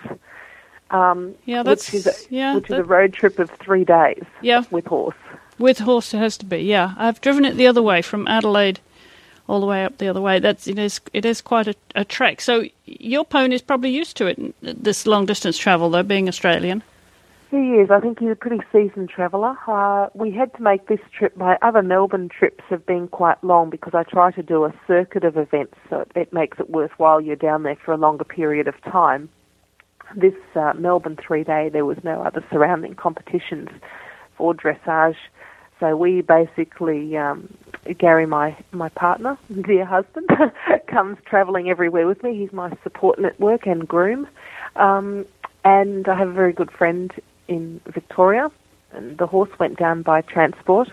[0.89, 3.86] Um, yeah, that's which is a, yeah, which that, is a road trip of three
[3.86, 4.23] days.
[4.41, 5.15] Yeah, with horse.
[5.58, 6.58] With horse, it has to be.
[6.58, 8.82] Yeah, I've driven it the other way from Adelaide
[9.47, 10.39] all the way up the other way.
[10.39, 12.41] That's it is it is quite a, a trek.
[12.41, 14.84] So your pony is probably used to it.
[14.84, 16.84] This long distance travel, though, being Australian.
[17.51, 17.91] He is.
[17.91, 19.57] I think he's a pretty seasoned traveller.
[19.67, 21.35] Uh, we had to make this trip.
[21.35, 25.25] My other Melbourne trips have been quite long because I try to do a circuit
[25.25, 27.19] of events, so it makes it worthwhile.
[27.19, 29.27] You're down there for a longer period of time.
[30.15, 33.67] This uh, Melbourne three day, there was no other surrounding competitions
[34.37, 35.17] for dressage.
[35.81, 37.53] So we basically, um,
[37.97, 40.29] Gary, my, my partner, dear husband,
[40.87, 42.33] comes travelling everywhere with me.
[42.33, 44.25] He's my support network and groom.
[44.77, 45.25] Um,
[45.65, 47.11] and I have a very good friend
[47.47, 48.51] in Victoria.
[48.93, 50.89] And the horse went down by transport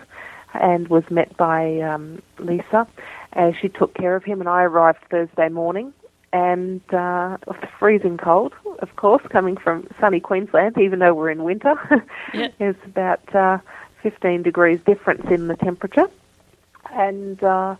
[0.53, 2.87] and was met by um, Lisa.
[3.33, 5.93] Uh, she took care of him, and I arrived Thursday morning.
[6.31, 11.31] And uh, it was freezing cold, of course, coming from sunny Queensland, even though we're
[11.31, 11.75] in winter.
[12.33, 12.49] Yeah.
[12.59, 13.57] it's about uh,
[14.03, 16.07] 15 degrees difference in the temperature.
[16.91, 17.75] And uh,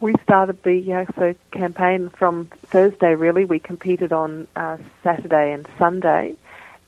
[0.00, 3.46] we started the uh, so campaign from Thursday, really.
[3.46, 6.36] We competed on uh, Saturday and Sunday.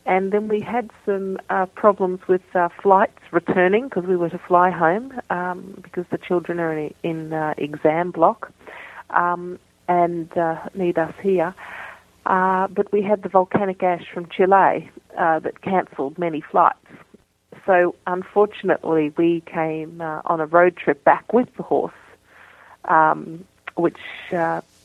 [0.06, 4.38] And then we had some uh, problems with uh, flights returning because we were to
[4.38, 8.52] fly home um, because the children are in, in uh, exam block
[9.10, 11.52] um, and uh, need us here.
[12.24, 14.88] Uh, but we had the volcanic ash from Chile
[15.18, 16.78] uh, that cancelled many flights.
[17.64, 21.92] So unfortunately, we came on a road trip back with the horse,
[22.84, 23.98] um, which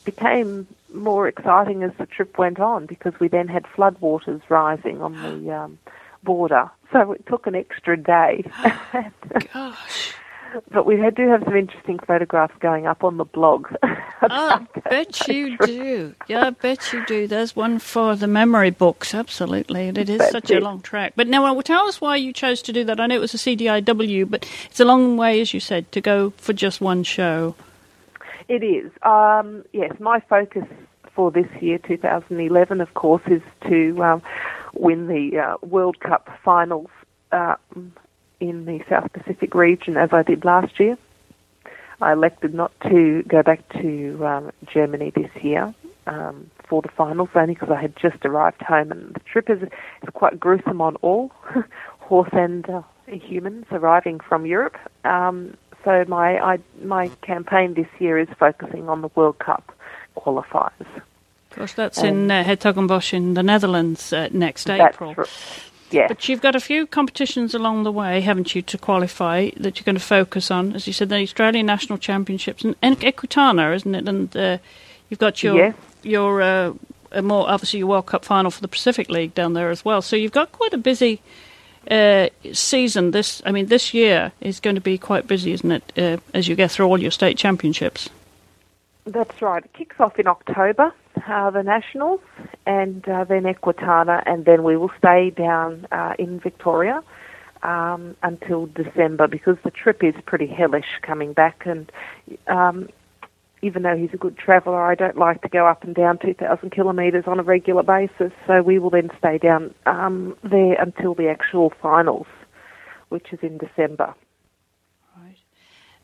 [0.04, 5.14] became more exciting as the trip went on because we then had floodwaters rising on
[5.14, 5.78] the um,
[6.22, 6.70] border.
[6.92, 8.44] So it took an extra day.
[9.52, 10.14] Gosh.
[10.70, 13.68] But we do have some interesting photographs going up on the blog.
[14.22, 16.14] I bet you do.
[16.28, 17.26] Yeah, I bet you do.
[17.26, 19.88] There's one for the memory books, absolutely.
[19.88, 20.62] And it is That's such it.
[20.62, 21.14] a long track.
[21.16, 23.00] But now, tell us why you chose to do that.
[23.00, 26.00] I know it was a CDIW, but it's a long way, as you said, to
[26.00, 27.54] go for just one show.
[28.48, 28.90] It is.
[29.02, 30.64] Um, yes, my focus
[31.14, 34.22] for this year, 2011, of course, is to um,
[34.74, 36.90] win the uh, World Cup finals
[37.30, 37.56] uh,
[38.40, 40.96] in the South Pacific region as I did last year.
[42.00, 45.72] I elected not to go back to um, Germany this year
[46.06, 49.62] um, for the finals only because I had just arrived home and the trip is,
[49.62, 51.30] is quite gruesome on all,
[52.00, 54.76] horse and uh, humans arriving from Europe.
[55.04, 59.72] Um, so my I, my campaign this year is focusing on the World Cup
[60.16, 60.72] qualifiers.
[60.80, 65.14] Of course, that's in uh, Hertogenbosch in the Netherlands uh, next April.
[65.16, 65.26] r-
[65.90, 69.76] yeah, But you've got a few competitions along the way, haven't you, to qualify that
[69.78, 70.74] you're going to focus on?
[70.74, 74.08] As you said, the Australian National Championships and, and Equitana, isn't it?
[74.08, 74.56] And uh,
[75.10, 75.74] you've got your Yes.
[76.02, 76.72] your uh,
[77.10, 80.00] a more obviously your World Cup final for the Pacific League down there as well.
[80.00, 81.20] So you've got quite a busy
[81.90, 83.10] uh, season.
[83.10, 85.92] This, I mean, this year is going to be quite busy, isn't it?
[85.96, 88.10] Uh, as you get through all your state championships.
[89.06, 89.64] that's right.
[89.64, 90.92] It kicks off in October,
[91.26, 92.20] uh, the Nationals,
[92.66, 97.02] and uh, then Equitana, and then we will stay down uh, in Victoria
[97.62, 101.64] um, until December because the trip is pretty hellish coming back.
[101.66, 101.90] And
[102.46, 102.88] um,
[103.62, 106.70] even though he's a good traveller, I don't like to go up and down 2,000
[106.70, 108.32] kilometres on a regular basis.
[108.46, 112.26] So we will then stay down um, there until the actual finals,
[113.08, 114.14] which is in December.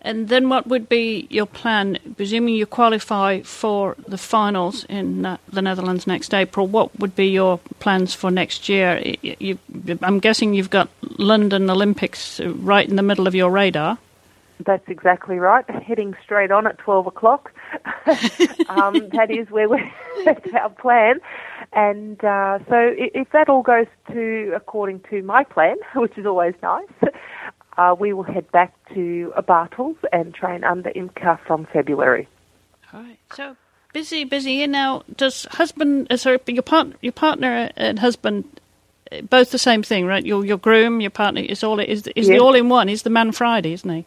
[0.01, 5.39] And then what would be your plan, presuming you qualify for the finals in uh,
[5.53, 6.69] the Netherlands next April?
[6.69, 9.03] What would be your plans for next year?
[9.23, 9.59] You,
[10.03, 13.99] I'm guessing you've got London Olympics uh, right in the middle of your radar.
[14.65, 15.69] That's exactly right.
[15.71, 17.53] Heading straight on at 12 o'clock.
[18.69, 19.91] um, that is where we're,
[20.25, 21.21] that's our plan.
[21.73, 26.55] And uh, so if that all goes to according to my plan, which is always
[26.63, 26.89] nice,
[27.77, 32.27] uh, we will head back to Bartels and train under Imke from February.
[32.93, 33.19] All right.
[33.33, 33.57] So
[33.93, 34.63] busy, busy.
[34.63, 38.45] And now, does husband, uh, sorry, your partner, your partner and husband,
[39.13, 40.25] uh, both the same thing, right?
[40.25, 42.89] Your your groom, your partner is all is is the all in one.
[42.89, 44.05] He's the man Friday, isn't he?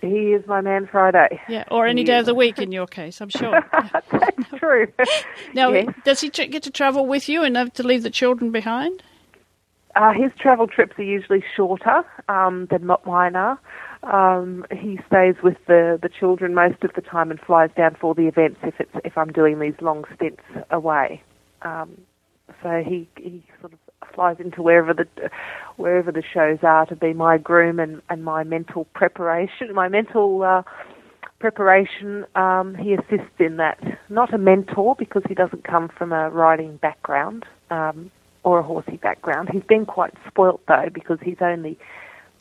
[0.00, 1.40] He is my man Friday.
[1.48, 2.20] Yeah, or any He day is.
[2.20, 3.60] of the week in your case, I'm sure.
[4.12, 4.86] That's true.
[5.54, 5.94] Now, Yes.
[6.04, 9.02] does he tr- get to travel with you and have to leave the children behind?
[9.96, 13.58] Uh, his travel trips are usually shorter um, than mine are.
[14.04, 18.14] Um, he stays with the, the children most of the time and flies down for
[18.14, 21.20] the events if it's if I'm doing these long stints away.
[21.62, 21.98] Um,
[22.62, 23.42] so he he
[24.14, 25.06] flies into wherever the
[25.76, 30.42] wherever the shows are to be my groom and, and my mental preparation, my mental
[30.42, 30.62] uh,
[31.38, 32.24] preparation.
[32.34, 33.78] Um, he assists in that.
[34.08, 38.10] Not a mentor because he doesn't come from a riding background um,
[38.42, 39.50] or a horsey background.
[39.52, 41.78] He's been quite spoilt though because he's only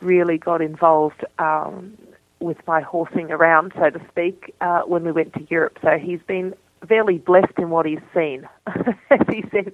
[0.02, 1.98] really got involved um,
[2.40, 5.78] with my horsing around, so to speak, uh, when we went to Europe.
[5.82, 6.54] So he's been
[6.88, 8.48] fairly blessed in what he's seen.
[8.68, 9.74] As he says,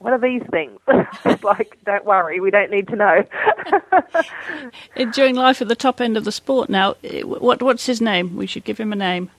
[0.00, 0.80] what are these things?
[1.24, 3.24] it's like, don't worry, we don't need to know.
[4.96, 6.94] Enjoying life at the top end of the sport now.
[7.22, 8.36] What what's his name?
[8.36, 9.30] We should give him a name.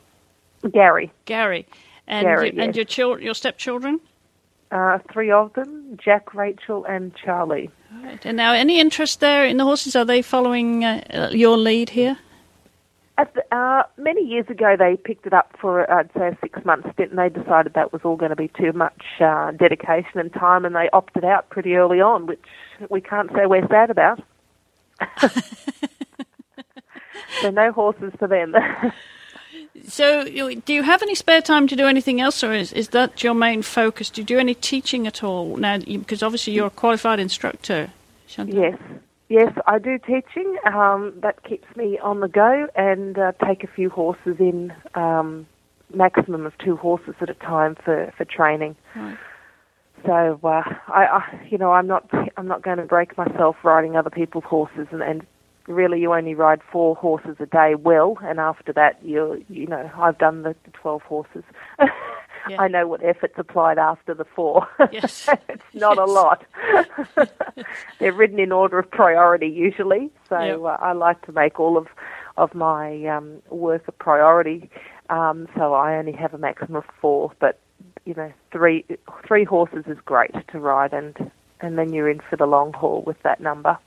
[0.71, 1.11] Gary.
[1.25, 1.67] Gary.
[2.07, 3.99] And Gary, your, and your chil- your stepchildren?
[4.69, 7.71] Uh, three of them: Jack, Rachel, and Charlie.
[8.03, 8.23] Right.
[8.23, 9.95] And now, any interest there in the horses?
[9.95, 12.17] Are they following uh, your lead here?
[13.23, 17.11] The, uh, many years ago, they picked it up for, I'd say, a six-month stint,
[17.11, 20.65] and they decided that was all going to be too much uh, dedication and time,
[20.65, 22.43] and they opted out pretty early on, which
[22.89, 24.21] we can't say we're sad about.
[27.41, 28.55] so no horses for them.
[29.87, 33.23] So, do you have any spare time to do anything else, or is, is that
[33.23, 34.09] your main focus?
[34.09, 35.79] Do you do any teaching at all now?
[35.79, 37.89] Because obviously you're a qualified instructor,
[38.37, 38.77] yes,
[39.31, 40.57] yes, I do teaching.
[40.65, 45.47] Um, that keeps me on the go, and uh, take a few horses in, um,
[45.93, 48.75] maximum of two horses at a time for for training.
[48.95, 49.17] Right.
[50.05, 53.95] So uh, I, I, you know, I'm not, I'm not going to break myself riding
[53.95, 55.25] other people's horses, and, and
[55.67, 59.89] really, you only ride four horses a day well, and after that, you, you know,
[59.95, 61.43] I've done the, the twelve horses.
[62.49, 62.61] Yeah.
[62.61, 64.67] I know what effort's applied after the four.
[64.91, 65.29] Yes.
[65.49, 66.43] it's not a lot.
[67.99, 70.59] They're ridden in order of priority usually, so Yep.
[70.61, 71.87] uh, I like to make all of
[72.37, 74.69] of my um, work a priority.
[75.09, 77.59] Um, so I only have a maximum of four, but
[78.05, 78.85] you know, three
[79.27, 83.03] three horses is great to ride, and and then you're in for the long haul
[83.05, 83.77] with that number.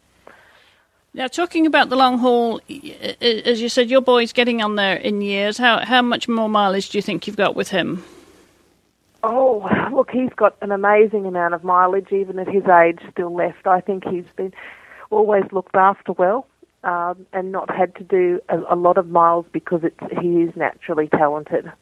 [1.16, 5.20] Now, talking about the long haul, as you said, your boy's getting on there in
[5.22, 5.58] years.
[5.58, 8.04] How how much more mileage do you think you've got with him?
[9.26, 13.66] Oh, look, he's got an amazing amount of mileage, even at his age, still left.
[13.66, 14.52] I think he's been
[15.08, 16.46] always looked after well
[16.82, 20.54] um, and not had to do a, a lot of miles because it's, he is
[20.56, 21.72] naturally talented.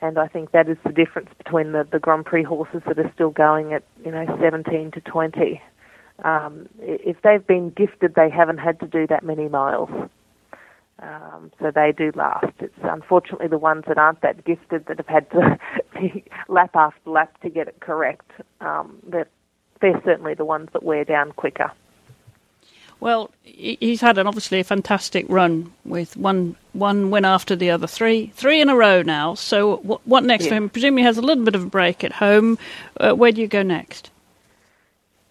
[0.00, 3.10] And I think that is the difference between the, the Grand Prix horses that are
[3.12, 5.60] still going at, you know, 17 to 20.
[6.22, 9.90] Um, if they've been gifted, they haven't had to do that many miles.
[11.00, 12.52] Um, so they do last.
[12.60, 15.58] It's unfortunately the ones that aren't that gifted that have had to
[15.94, 18.30] be lap after lap to get it correct.
[18.60, 19.28] Um, that
[19.80, 21.72] they're certainly the ones that wear down quicker.
[23.00, 27.88] Well, he's had an obviously a fantastic run with one one win after the other,
[27.88, 29.34] three three in a row now.
[29.34, 30.58] So what, what next for Yeah.
[30.58, 30.68] him?
[30.70, 32.58] Presumably he has a little bit of a break at home.
[33.00, 34.11] Uh, where do you go next?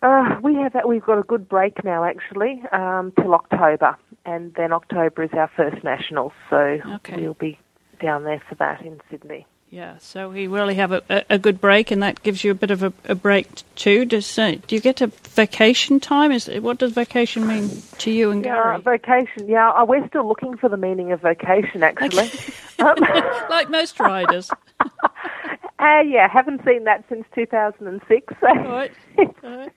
[0.01, 4.73] Uh, we have we've got a good break now actually um, till October, and then
[4.73, 7.21] October is our first nationals, so Okay.
[7.21, 7.59] we'll be
[8.01, 9.45] down there for that in Sydney.
[9.69, 12.55] Yeah, so we really have a, a, a good break, and that gives you a
[12.55, 14.03] bit of a, a break too.
[14.05, 16.31] Does uh, do you get a vacation time?
[16.31, 18.81] Is what does vacation mean to you and Yeah, Gary?
[18.81, 19.47] vocation.
[19.47, 22.29] Yeah, uh, we're still looking for the meaning of vacation, actually.
[22.79, 22.95] um,
[23.49, 24.51] like most riders.
[24.81, 28.33] uh, yeah, haven't seen that since 2006.
[28.41, 28.91] So All right.
[29.19, 29.71] All right.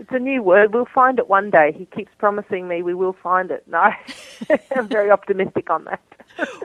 [0.00, 0.72] It's a new word.
[0.72, 1.72] We'll find it one day.
[1.76, 3.62] He keeps promising me we will find it.
[3.68, 3.92] No,
[4.74, 6.00] I'm very optimistic on that.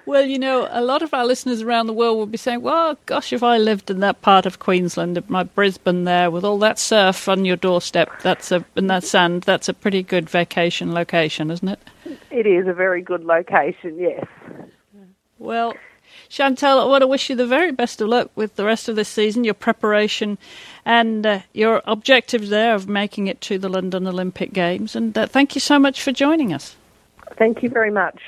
[0.06, 2.98] Well, you know, a lot of our listeners around the world will be saying, "Well,
[3.08, 6.78] gosh, if I lived in that part of Queensland, my Brisbane there, with all that
[6.78, 11.50] surf on your doorstep, that's a and that sand, that's a pretty good vacation location,
[11.50, 11.80] isn't it?"
[12.30, 14.26] It is a very good location, yes.
[15.40, 15.74] Well,
[16.30, 18.96] Chantal, I want to wish you the very best of luck with the rest of
[18.96, 20.38] this season, your preparation,
[20.86, 24.96] and uh, your objectives there of making it to the London Olympic Games.
[24.96, 26.76] And uh, thank you so much for joining us.
[27.38, 28.22] Thank you very much.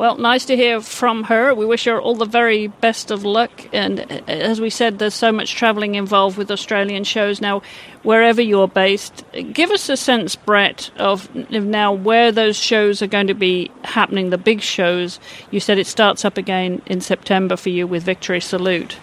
[0.00, 1.54] Well, nice to hear from her.
[1.54, 3.68] We wish her all the very best of luck.
[3.70, 7.60] And uh, as we said, there's so much travelling involved with Australian shows now.
[8.02, 13.06] Wherever you're based, give us a sense, Brett, of of now where those shows are
[13.08, 14.30] going to be happening.
[14.30, 15.20] The big shows.
[15.50, 18.96] You said it starts up again in September for you with Victory Salute.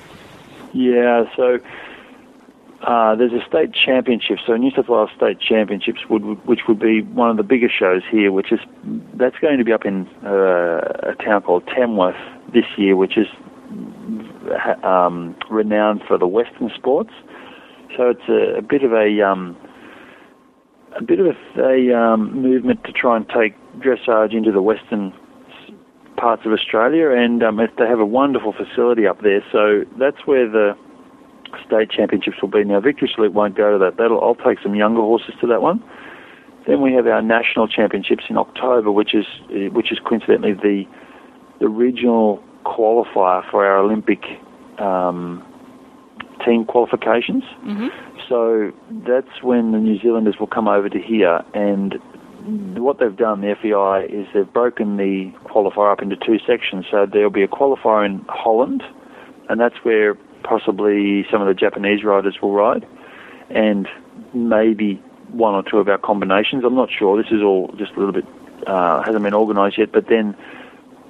[0.73, 1.59] Yeah, so
[2.85, 4.37] uh, there's a state championship.
[4.45, 8.03] So New South Wales State Championships would, which would be one of the biggest shows
[8.09, 8.59] here, which is
[9.15, 12.15] that's going to be up in uh, a town called Tamworth
[12.53, 13.27] this year, which is
[14.83, 17.11] um, renowned for the Western sports.
[17.95, 19.57] So it's a, a bit of a um,
[20.95, 25.13] a bit of a, um, movement to try and take dressage into the western
[26.15, 29.43] parts of Australia, and um, they have a wonderful facility up there.
[29.51, 30.75] So that's where the
[31.65, 32.63] state championships will be.
[32.63, 33.97] Now, Victory Salute won't go to that.
[33.97, 35.83] That'll I'll take some younger horses to that one.
[36.67, 39.25] Then we have our national championships in October, which is
[39.71, 40.83] which is coincidentally the
[41.59, 44.23] the regional qualifier for our Olympic
[44.79, 45.43] um,
[46.45, 47.43] team qualifications.
[47.65, 47.87] Mm-hmm.
[48.27, 48.71] So
[49.07, 51.95] that's when the New Zealanders will come over to here, and
[52.77, 56.85] what they've done, the FEI, is they've broken the qualifier up into two sections.
[56.89, 58.83] So there'll be a qualifier in Holland,
[59.49, 60.17] and that's where
[60.47, 62.87] possibly some of the Japanese riders will ride,
[63.49, 63.87] and
[64.33, 64.95] maybe
[65.29, 66.63] one or two of our combinations.
[66.63, 67.21] I'm not sure.
[67.21, 68.25] This is all just a little bit
[68.65, 69.91] uh, hasn't been organised yet.
[69.91, 70.35] But then,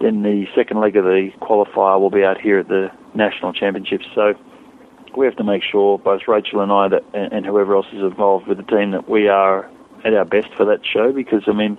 [0.01, 4.05] then the second leg of the qualifier will be out here at the national championships.
[4.15, 4.33] So
[5.15, 8.01] we have to make sure both Rachel and I that and, and whoever else is
[8.01, 9.69] involved with the team that we are
[10.03, 11.11] at our best for that show.
[11.11, 11.77] Because I mean,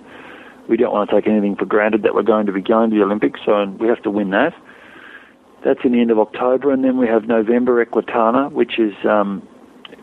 [0.67, 2.95] we don't want to take anything for granted that we're going to be going to
[2.95, 3.41] the Olympics.
[3.45, 4.53] So we have to win that.
[5.63, 9.45] That's in the end of October, and then we have November Equitana, which is um,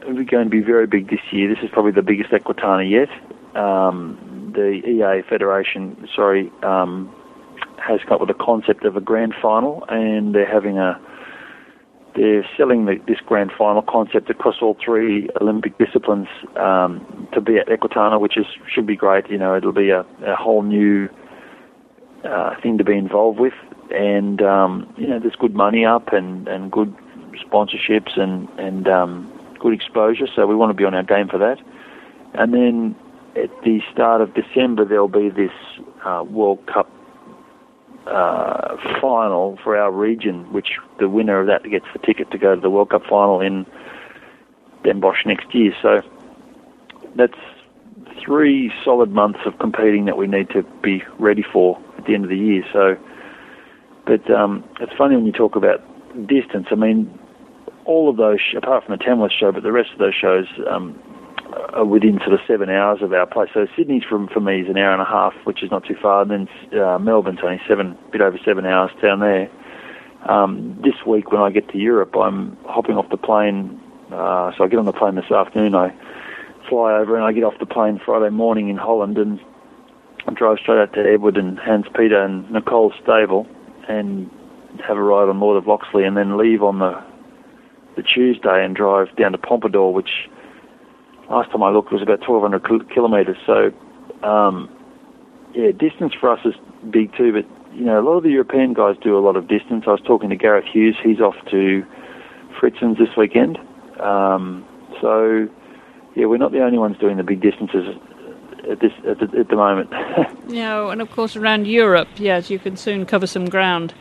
[0.04, 1.48] going to be very big this year.
[1.48, 3.08] This is probably the biggest Equitana yet.
[3.60, 7.14] Um, the EA Federation, sorry, um,
[7.78, 11.00] has come up with a concept of a grand final, and they're having a
[12.16, 17.58] they're selling the, this grand final concept across all three Olympic disciplines um, to be
[17.58, 19.28] at Equitana, which is should be great.
[19.30, 21.08] You know, it'll be a, a whole new
[22.24, 23.52] uh, thing to be involved with,
[23.90, 26.94] and um, you know, there's good money up and, and good
[27.46, 31.38] sponsorships and and um, good exposure, so we want to be on our game for
[31.38, 31.58] that.
[32.34, 32.96] And then
[33.34, 35.52] at the start of December, there'll be this
[36.04, 36.90] uh, World Cup
[38.06, 42.54] uh, final for our region, which the winner of that gets the ticket to go
[42.54, 43.66] to the World Cup final in
[44.84, 45.74] Den Bosch next year.
[45.82, 46.02] So
[47.16, 47.38] that's
[48.24, 52.24] three solid months of competing that we need to be ready for at the end
[52.24, 52.62] of the year.
[52.72, 52.96] So,
[54.06, 55.82] but um, it's funny when you talk about
[56.26, 56.68] distance.
[56.70, 57.18] I mean,
[57.84, 60.98] all of those, apart from the Tamworth show, but the rest of those shows um,
[61.74, 63.50] are within sort of seven hours of our place.
[63.52, 65.96] So Sydney's from for me is an hour and a half, which is not too
[66.00, 66.22] far.
[66.22, 69.50] And then uh, Melbourne's only seven, bit over seven hours down there.
[70.28, 73.80] Um, this week when I get to Europe, I'm hopping off the plane.
[74.10, 75.74] Uh, so I get on the plane this afternoon.
[75.74, 75.92] I
[76.68, 79.40] fly over and I get off the plane Friday morning in Holland and
[80.34, 83.46] drive straight out to Edward and Hans Peter and Nicole's stable
[83.88, 84.30] and
[84.86, 87.02] have a ride on Lord of Loxley and then leave on the
[87.96, 90.28] the Tuesday and drive down to Pompadour, which
[91.30, 93.38] last time I looked was about 1,200 kilometres.
[93.46, 93.72] So,
[94.22, 94.68] um,
[95.54, 96.54] yeah, distance for us is
[96.90, 97.32] big too.
[97.32, 99.84] But you know, a lot of the European guys do a lot of distance.
[99.86, 100.96] I was talking to Gareth Hughes.
[101.02, 101.84] He's off to
[102.60, 103.58] Fritzens this weekend.
[104.00, 104.64] Um,
[105.00, 105.48] so,
[106.14, 107.96] yeah, we're not the only ones doing the big distances
[108.70, 109.90] at this at the, at the moment.
[110.48, 113.94] no, and of course around Europe, yes, you can soon cover some ground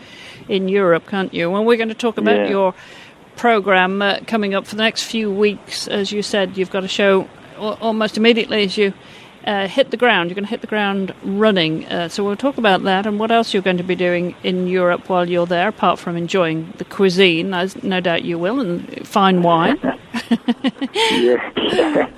[0.49, 1.49] in Europe, can't you?
[1.49, 2.49] Well, we're going to talk about Yeah.
[2.49, 2.73] your
[3.35, 5.87] program uh, coming up for the next few weeks.
[5.87, 8.93] As you said, you've got a show al- almost immediately as you
[9.45, 10.29] uh, hit the ground.
[10.29, 11.85] You're going to hit the ground running.
[11.85, 14.67] Uh, so we'll talk about that and what else you're going to be doing in
[14.67, 19.07] Europe while you're there, apart from enjoying the cuisine, as no doubt you will, and
[19.07, 19.77] fine wine.
[20.93, 22.09] yeah.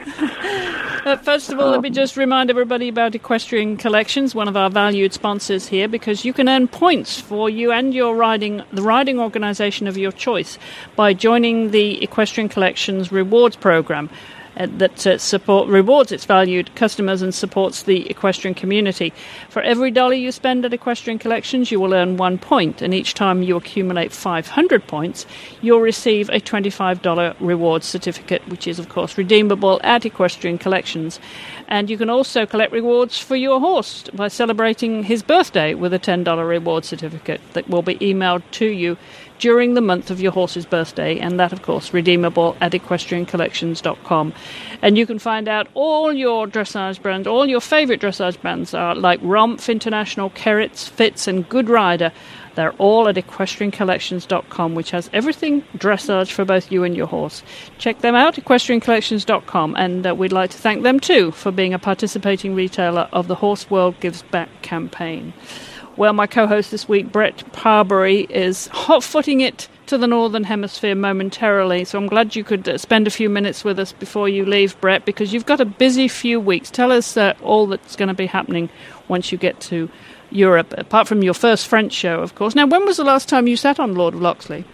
[1.07, 4.69] Uh, first of all, let me just remind everybody about Equestrian Collections, one of our
[4.69, 9.17] valued sponsors here, because you can earn points for you and your riding, the riding
[9.17, 10.59] organisation of your choice,
[10.97, 14.09] by joining the Equestrian Collections rewards program.
[14.57, 19.13] Uh, that uh, support rewards its valued customers and supports the equestrian community.
[19.49, 23.13] For every dollar you spend at Equestrian Collections, you will earn one point, and each
[23.13, 25.27] time you accumulate 500 points,
[25.61, 31.19] you'll receive a $25 reward certificate, which is, of course, redeemable at Equestrian Collections.
[31.67, 35.99] And you can also collect rewards for your horse by celebrating his birthday with a
[35.99, 38.97] $10 reward certificate that will be emailed to you
[39.39, 44.33] during the month of your horse's birthday, and that, of course, redeemable at equestriancollections.com.
[44.81, 48.95] And you can find out all your dressage brands, all your favourite dressage brands are
[48.95, 52.11] like Romfh International, Kerrits, Fitz, and Goode Rider.
[52.55, 57.43] They're all at equestriancollections.com, which has everything dressage for both you and your horse.
[57.77, 61.79] Check them out, equestriancollections.com, and uh, we'd like to thank them too for being a
[61.79, 65.33] participating retailer of the Horse World Gives Back campaign.
[65.97, 70.43] Well, my co host this week, Brett Parbery, is hot footing it to the Northern
[70.43, 71.85] Hemisphere momentarily.
[71.85, 74.79] So I'm glad you could uh, spend a few minutes with us before you leave,
[74.79, 76.69] Brett, because you've got a busy few weeks.
[76.69, 78.69] Tell us uh, all that's going to be happening
[79.07, 79.89] once you get to
[80.29, 82.53] Europe, apart from your first French show, of course.
[82.53, 84.65] Now, when was the last time you sat on Lord of Loxley?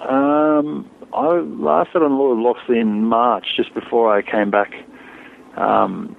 [0.00, 4.72] Um, I last sat on Lord of Loxley in March, just before I came back
[5.56, 6.16] um,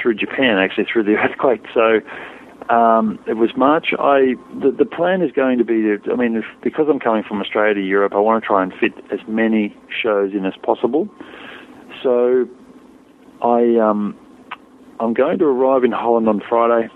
[0.00, 1.64] through Japan, actually through the earthquake.
[1.74, 2.00] So
[2.70, 3.88] Um, it was March.
[3.98, 7.40] I the, the plan is going to be I mean, if, because I'm coming from
[7.40, 11.08] Australia to Europe, I want to try and fit as many shows in as possible.
[12.02, 12.48] So
[13.42, 14.16] I um,
[14.98, 16.88] I'm going to arrive in Holland on Friday.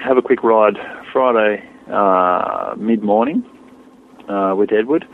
[0.00, 0.76] Have a quick ride
[1.12, 3.44] Friday uh, mid morning
[4.28, 5.04] uh, with Edward,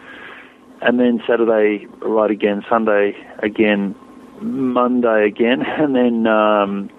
[0.82, 3.94] and then Saturday ride again, Sunday again,
[4.42, 6.90] Monday again, and then um,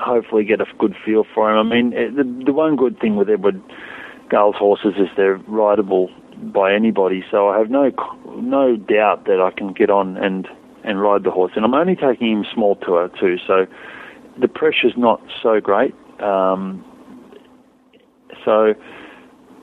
[0.00, 1.58] hopefully get a good feel for him.
[1.58, 3.60] I mean, eh, the, the one good thing with Edward
[4.30, 6.10] Gal's horses is they're rideable
[6.42, 7.90] by anybody, so I have no
[8.36, 10.48] no doubt that I can get on and
[10.84, 11.52] and ride the horse.
[11.54, 13.66] And I'm only taking him small tour too, so
[14.40, 15.94] the pressure's not so great.
[16.20, 16.84] Um,
[18.44, 18.74] so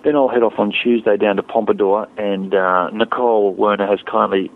[0.03, 4.51] then I'll head off on Tuesday down to Pompadour, and uh, Nicole Werner has kindly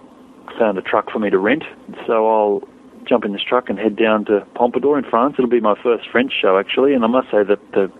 [0.57, 1.63] found a truck for me to rent.
[2.07, 2.61] So I'll
[3.07, 5.35] jump in this truck and head down to Pompadour in France.
[5.37, 7.91] It'll be my first French show actually, and I must say that the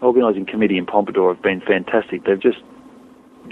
[0.00, 2.24] organising committee in Pompadour have been fantastic.
[2.24, 2.58] They've just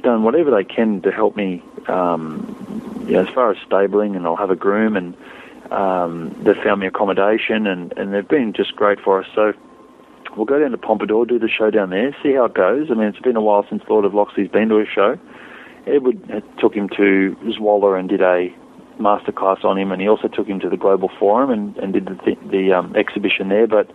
[0.02, 4.26] done whatever they can to help me, um, you know, as far as stabling, and
[4.26, 5.14] I'll have a groom, and
[5.70, 9.28] um, they've found me accommodation, and, and they've been just great for us.
[9.34, 9.52] So
[10.36, 12.88] we'll go down to Pompadour, do the show down there, see how it goes.
[12.90, 15.18] I mean, it's been a while since Lord of Loxley's been to a show.
[15.86, 18.54] Edward took him to Zwolle and did a
[19.00, 22.06] masterclass on him, and he also took him to the Global Forum and, and did
[22.06, 23.66] the, th- the um, exhibition there.
[23.66, 23.90] But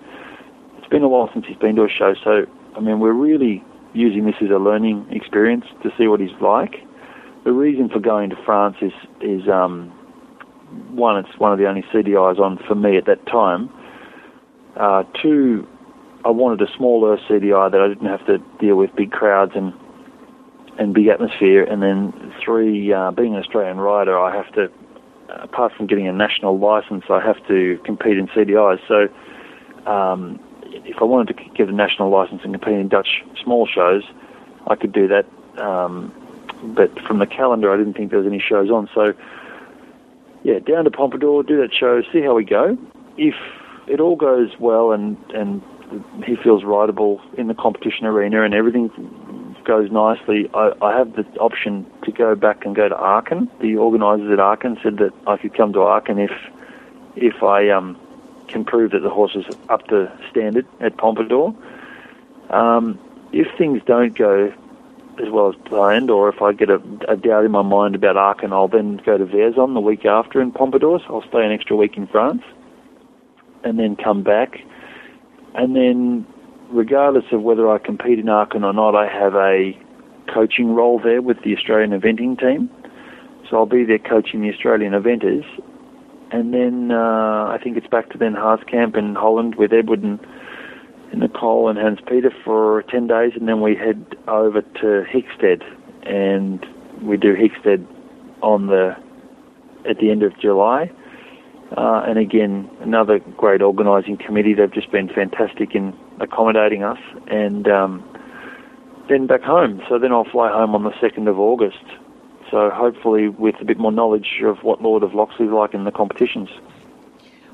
[0.78, 2.46] it's been a while since he's been to a show, so
[2.76, 6.76] I mean, we're really using this as a learning experience to see what he's like.
[7.46, 9.90] The reason for going to France is is um,
[10.92, 13.70] one, it's one of the only CDIs on for me at that time.
[14.76, 15.68] Uh, two,
[16.26, 19.74] I wanted a smaller CDI that I didn't have to deal with big crowds and
[20.78, 21.64] and big atmosphere.
[21.64, 24.68] And then three, uh, being an Australian rider, I have to,
[25.30, 28.80] apart from getting a national license, I have to compete in CDIs.
[28.88, 33.68] So um, if I wanted to get a national license and compete in Dutch small
[33.68, 34.04] shows,
[34.68, 35.26] I could do that.
[35.62, 36.14] Um,
[36.76, 38.90] but from the calendar, I didn't think there was any shows on.
[38.94, 39.14] So
[40.44, 42.78] yeah, down to Pompadour, do that show, see how we go.
[43.18, 43.36] If
[43.88, 45.62] it all goes well and and
[46.26, 48.90] he feels rideable in the competition arena and everything
[49.66, 53.50] goes nicely, I, I have the option to go back and go to Aachen.
[53.60, 56.32] The organisers at Aachen said that I could come to Aachen if
[57.16, 57.98] if I um,
[58.48, 61.56] can prove that the horse is up to standard at Pompadour.
[62.50, 63.00] Um,
[63.32, 64.54] if things don't go
[65.22, 68.18] as well as planned, or if I get a, a doubt in my mind about
[68.18, 71.00] Aachen, I'll then go to Vierzon the week after in Pompadour.
[71.08, 72.44] So I'll stay an extra week in France
[73.64, 74.60] and then come back.
[75.56, 76.28] And then
[76.70, 79.78] regardless of whether I compete in Aachen or not, I have a
[80.34, 82.70] coaching role there with the Australian eventing team.
[83.50, 85.46] So I'll be there coaching the Australian eventers.
[86.32, 90.20] And then uh, I think it's back to then Haaskamp in Holland with Edward and,
[91.12, 93.34] and Nicole and Hans Peter for 10 days.
[93.36, 95.64] And then we head over to Hickstead
[96.04, 96.66] and
[97.02, 97.86] we do Hickstead
[98.42, 98.96] on the
[99.88, 100.92] at the end of July.
[101.78, 104.54] Uh, and again, another great organising committee.
[104.54, 108.04] They've just been fantastic in accommodating us, and um,
[109.10, 109.82] then back home.
[109.90, 111.84] So then I'll fly home on the 2nd of August.
[112.52, 115.92] So hopefully with a bit more knowledge of what Lord of Loxley's like in the
[115.92, 116.50] competitions.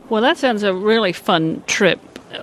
[0.09, 1.99] Well, that sounds a really fun trip,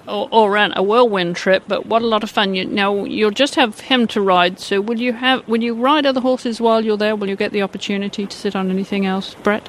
[0.06, 1.64] all, all around a whirlwind trip.
[1.68, 2.54] But what a lot of fun!
[2.54, 4.58] You, now you'll just have him to ride.
[4.58, 5.46] So will you have?
[5.46, 7.14] Will you ride other horses while you're there?
[7.14, 9.68] Will you get the opportunity to sit on anything else, Brett?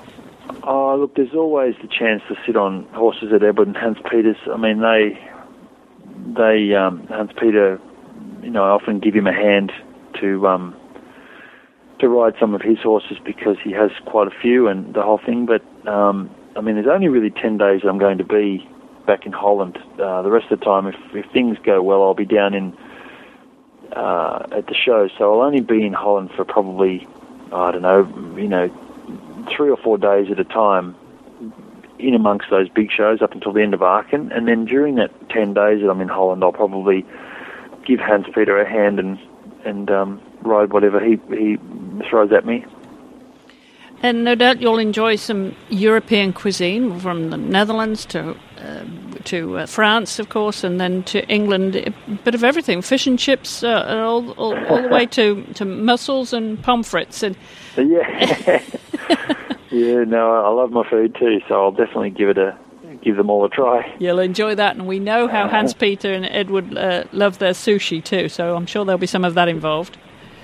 [0.64, 4.38] Oh, look, there's always the chance to sit on horses at Edward and Hans Peters.
[4.52, 5.20] I mean, they,
[6.36, 7.80] they, um, Hans Peter,
[8.42, 9.72] you know, I often give him a hand
[10.22, 10.76] to, um,
[12.00, 15.20] to ride some of his horses because he has quite a few and the whole
[15.24, 15.46] thing.
[15.46, 18.68] But, um, I mean, there's only really 10 days I'm going to be
[19.06, 19.78] back in Holland.
[20.00, 22.78] Uh, the rest of the time, if, if things go well, I'll be down in,
[23.94, 25.10] uh, at the show.
[25.18, 27.08] So I'll only be in Holland for probably,
[27.52, 28.70] I don't know, you know,
[29.56, 30.96] three or four days at a time
[32.00, 34.32] in amongst those big shows up until the end of Aachen.
[34.32, 37.06] And then during that 10 days that I'm in Holland, I'll probably
[37.86, 39.20] give Hans Peter a hand and,
[39.66, 41.58] and um, ride whatever he, he
[42.10, 42.66] throws at me.
[44.02, 48.86] And no doubt you'll enjoy some European cuisine from the Netherlands to uh,
[49.26, 51.76] to uh, France, of course, and then to England.
[51.76, 51.92] A
[52.24, 56.32] bit of everything: fish and chips, uh, all, all, all, the way to, to mussels
[56.32, 57.24] and pommes frites.
[57.24, 57.36] And
[57.92, 58.64] yeah,
[59.72, 60.04] yeah.
[60.04, 62.58] No, I love my food too, so I'll definitely give it a
[63.02, 63.96] give them all a try.
[64.00, 68.04] You'll enjoy that, and we know how Hans Peter and Edward uh, love their sushi
[68.04, 68.30] too.
[68.30, 69.98] So I'm sure there'll be some of that involved.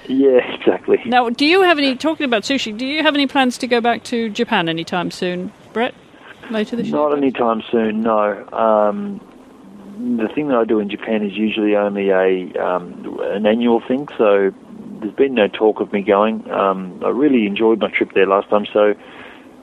[0.08, 1.02] Yeah, exactly.
[1.06, 3.82] Now, do you have any, talking about sushi, do you have any plans to go
[3.82, 5.94] back to Japan anytime soon, Brett?
[6.52, 6.96] Later this year?
[6.96, 8.48] Not anytime soon, no.
[8.54, 9.20] Um,
[9.98, 14.08] the thing that I do in Japan is usually only a um, an annual thing,
[14.18, 14.54] so
[15.00, 16.50] there's been no talk of me going.
[16.52, 18.94] Um, I really enjoyed my trip there last time, so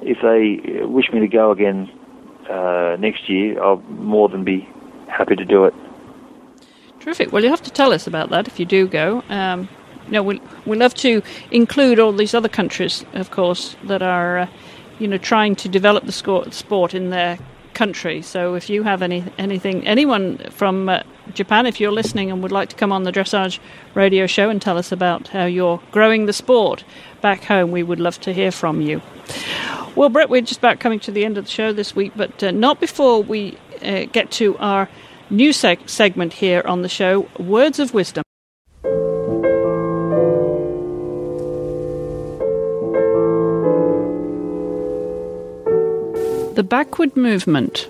[0.03, 1.91] if they wish me to go again
[2.51, 4.68] uh, next year, I'll more than be
[5.09, 5.74] happy to do it.
[7.01, 7.33] Terrific.
[7.33, 9.24] Well, you have to tell us about that if you do go.
[9.28, 9.68] Um,
[10.07, 14.39] you know, we we love to include all these other countries, of course, that are,
[14.39, 14.47] uh,
[14.99, 17.39] you know, trying to develop the sport in their
[17.74, 18.22] country.
[18.22, 21.03] So if you have any anything, anyone from uh,
[21.34, 23.58] Japan, if you're listening and would like to come on the dressage
[23.94, 26.84] radio show and tell us about how you're growing the sport
[27.20, 29.00] back home, we would love to hear from you.
[29.94, 32.42] Well, Brett, we're just about coming to the end of the show this week, but
[32.42, 34.88] uh, not before we uh, get to our
[35.30, 38.24] new seg- segment here on the show Words of Wisdom.
[46.54, 47.88] The backward movement.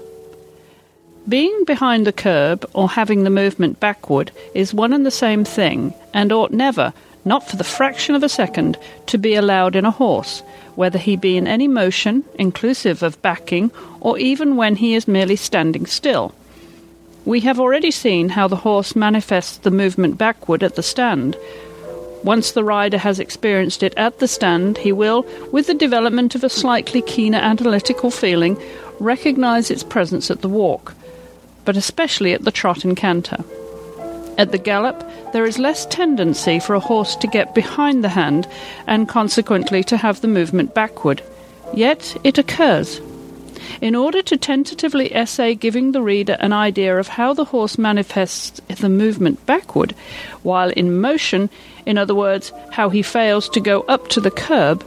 [1.28, 5.94] Being behind the curb or having the movement backward is one and the same thing
[6.12, 6.92] and ought never,
[7.24, 10.42] not for the fraction of a second, to be allowed in a horse,
[10.74, 13.70] whether he be in any motion, inclusive of backing,
[14.00, 16.34] or even when he is merely standing still.
[17.24, 21.36] We have already seen how the horse manifests the movement backward at the stand.
[22.24, 26.42] Once the rider has experienced it at the stand, he will, with the development of
[26.42, 28.60] a slightly keener analytical feeling,
[28.98, 30.94] recognize its presence at the walk,
[31.64, 33.44] but especially at the trot and canter.
[34.38, 38.48] At the gallop, there is less tendency for a horse to get behind the hand
[38.86, 41.22] and consequently to have the movement backward.
[41.74, 43.00] Yet it occurs.
[43.80, 48.60] In order to tentatively essay giving the reader an idea of how the horse manifests
[48.80, 49.94] the movement backward
[50.42, 51.48] while in motion,
[51.86, 54.84] in other words, how he fails to go up to the curb,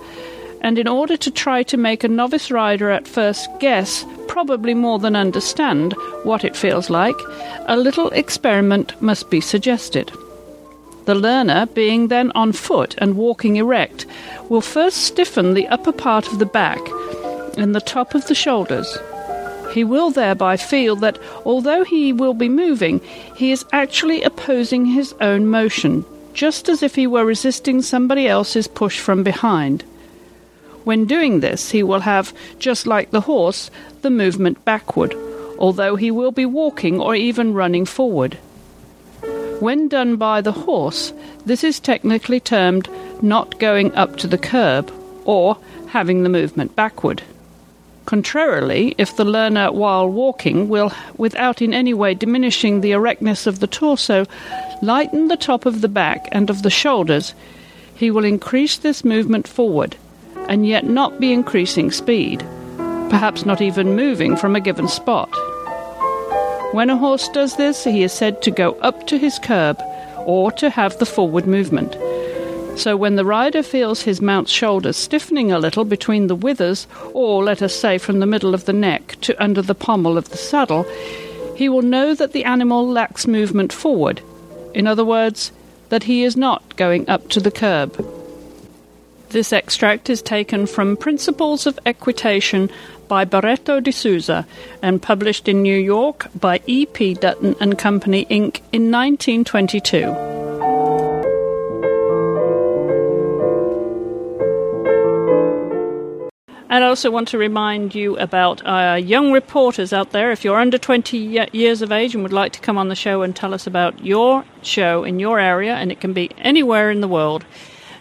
[0.66, 4.98] and in order to try to make a novice rider at first guess, probably more
[4.98, 5.94] than understand,
[6.24, 7.16] what it feels like,
[7.68, 10.12] a little experiment must be suggested.
[11.06, 14.08] The learner, being then on foot and walking erect,
[14.50, 16.82] will first stiffen the upper part of the back
[17.60, 18.98] and the top of the shoulders.
[19.72, 23.02] He will thereby feel that although he will be moving,
[23.36, 26.04] he is actually opposing his own motion,
[26.34, 29.84] just as if he were resisting somebody else's push from behind.
[30.86, 33.72] When doing this, he will have, just like the horse,
[34.04, 35.16] the movement backward,
[35.58, 38.38] although he will be walking or even running forward.
[39.60, 41.12] When done by the horse,
[41.44, 42.88] this is technically termed
[43.22, 44.92] not going up to the curb
[45.26, 45.58] or
[45.88, 47.24] having the movement backward.
[48.06, 53.60] Contrarily, if the learner while walking will, without in any way diminishing the erectness of
[53.60, 54.28] the torso,
[54.84, 57.34] lighten the top of the back and of the shoulders,
[57.96, 59.96] he will increase this movement forward,
[60.48, 62.40] and yet not be increasing speed,
[63.10, 65.30] perhaps not even moving from a given spot.
[66.74, 69.82] When a horse does this, he is said to go up to his curb
[70.26, 71.96] or to have the forward movement.
[72.78, 77.44] So when the rider feels his mount's shoulders stiffening a little between the withers, or
[77.44, 80.38] let us say from the middle of the neck to under the pommel of the
[80.38, 80.84] saddle,
[81.56, 84.22] he will know that the animal lacks movement forward.
[84.74, 85.54] In other words,
[85.88, 87.96] that he is not going up to the curb.
[89.30, 92.70] This extract is taken from Principles of Equitation
[93.08, 94.48] by Barretto de Souza
[94.82, 97.16] and published in New York by E.P.
[97.16, 98.62] Dutton and Company Inc.
[98.72, 100.36] in 1922.
[106.68, 110.32] And I also want to remind you about our young reporters out there.
[110.32, 111.18] If you're under 20
[111.54, 114.04] years of age and would like to come on the show and tell us about
[114.04, 117.46] your show in your area, and it can be anywhere in the world,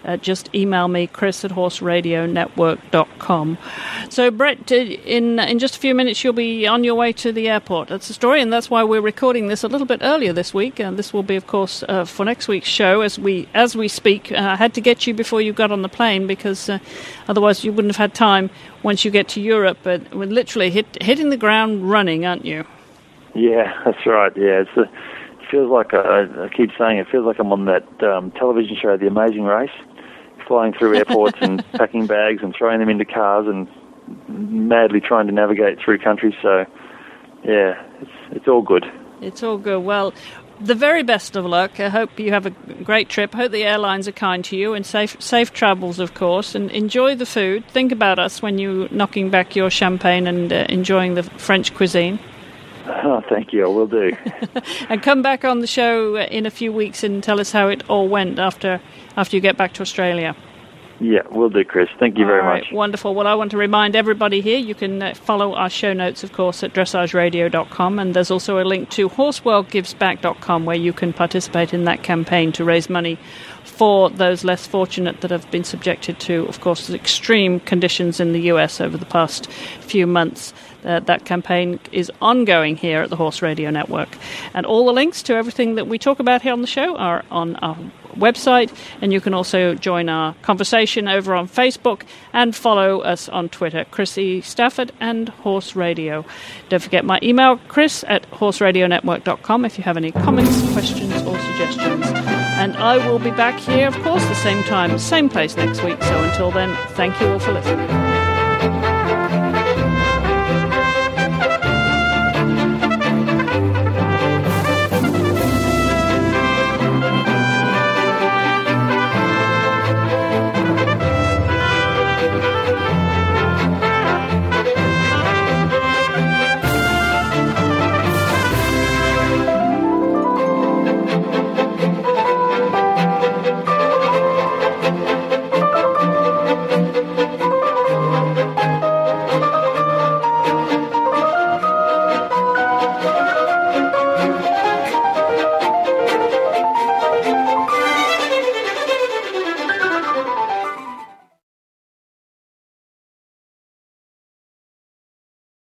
[0.04, 3.58] uh, just email me, chris at horseradionetwork.com.
[4.10, 7.32] So, Brett, uh, in, in just a few minutes, you'll be on your way to
[7.32, 7.88] the airport.
[7.88, 10.78] That's the story, and that's why we're recording this a little bit earlier this week.
[10.78, 13.88] And this will be, of course, uh, for next week's show as we, as we
[13.88, 14.30] speak.
[14.30, 16.78] Uh, I had to get you before you got on the plane because uh,
[17.28, 18.50] otherwise you wouldn't have had time
[18.82, 19.78] once you get to Europe.
[19.82, 22.64] But we're literally hit, hitting the ground running, aren't you?
[23.34, 24.32] Yeah, that's right.
[24.36, 27.64] Yeah, it's a, it feels like a, I keep saying it feels like I'm on
[27.64, 29.70] that um, television show, The Amazing Race
[30.46, 33.68] flying through airports and packing bags and throwing them into cars and
[34.28, 36.34] madly trying to navigate through countries.
[36.42, 36.64] So,
[37.44, 38.84] yeah, it's it's all good.
[39.20, 39.82] It's all good.
[39.84, 40.12] Well,
[40.60, 41.80] the very best of luck.
[41.80, 43.34] I hope you have a great trip.
[43.34, 46.54] I hope the airlines are kind to you and safe safe travels, of course.
[46.54, 47.66] And enjoy the food.
[47.68, 52.18] Think about us when you're knocking back your champagne and uh, enjoying the French cuisine.
[52.86, 53.64] Oh, thank you.
[53.64, 54.12] I will do.
[54.88, 57.82] and come back on the show in a few weeks and tell us how it
[57.88, 58.80] all went after
[59.16, 60.36] after you get back to Australia.
[61.00, 61.88] Yeah, we'll do, Chris.
[61.98, 62.72] Thank you very right, much.
[62.72, 63.14] Wonderful.
[63.14, 66.32] Well, I want to remind everybody here you can uh, follow our show notes, of
[66.32, 71.84] course, at dressageradio.com, and there's also a link to horseworldgivesback.com where you can participate in
[71.84, 73.18] that campaign to raise money
[73.64, 78.42] for those less fortunate that have been subjected to, of course, extreme conditions in the
[78.42, 79.50] US over the past
[79.80, 80.54] few months.
[80.84, 84.16] Uh, that campaign is ongoing here at the Horse Radio Network.
[84.54, 87.24] And all the links to everything that we talk about here on the show are
[87.30, 87.76] on our
[88.14, 93.48] website, and you can also join our conversation over on Facebook and follow us on
[93.48, 94.40] Twitter, Chris E.
[94.40, 96.24] Stafford and Horse Radio.
[96.68, 102.06] Don't forget my email, chris at horseradionetwork.com, if you have any comments, questions, or suggestions.
[102.56, 106.02] And I will be back here, of course, the same time, same place next week.
[106.02, 108.33] So until then, thank you all for listening.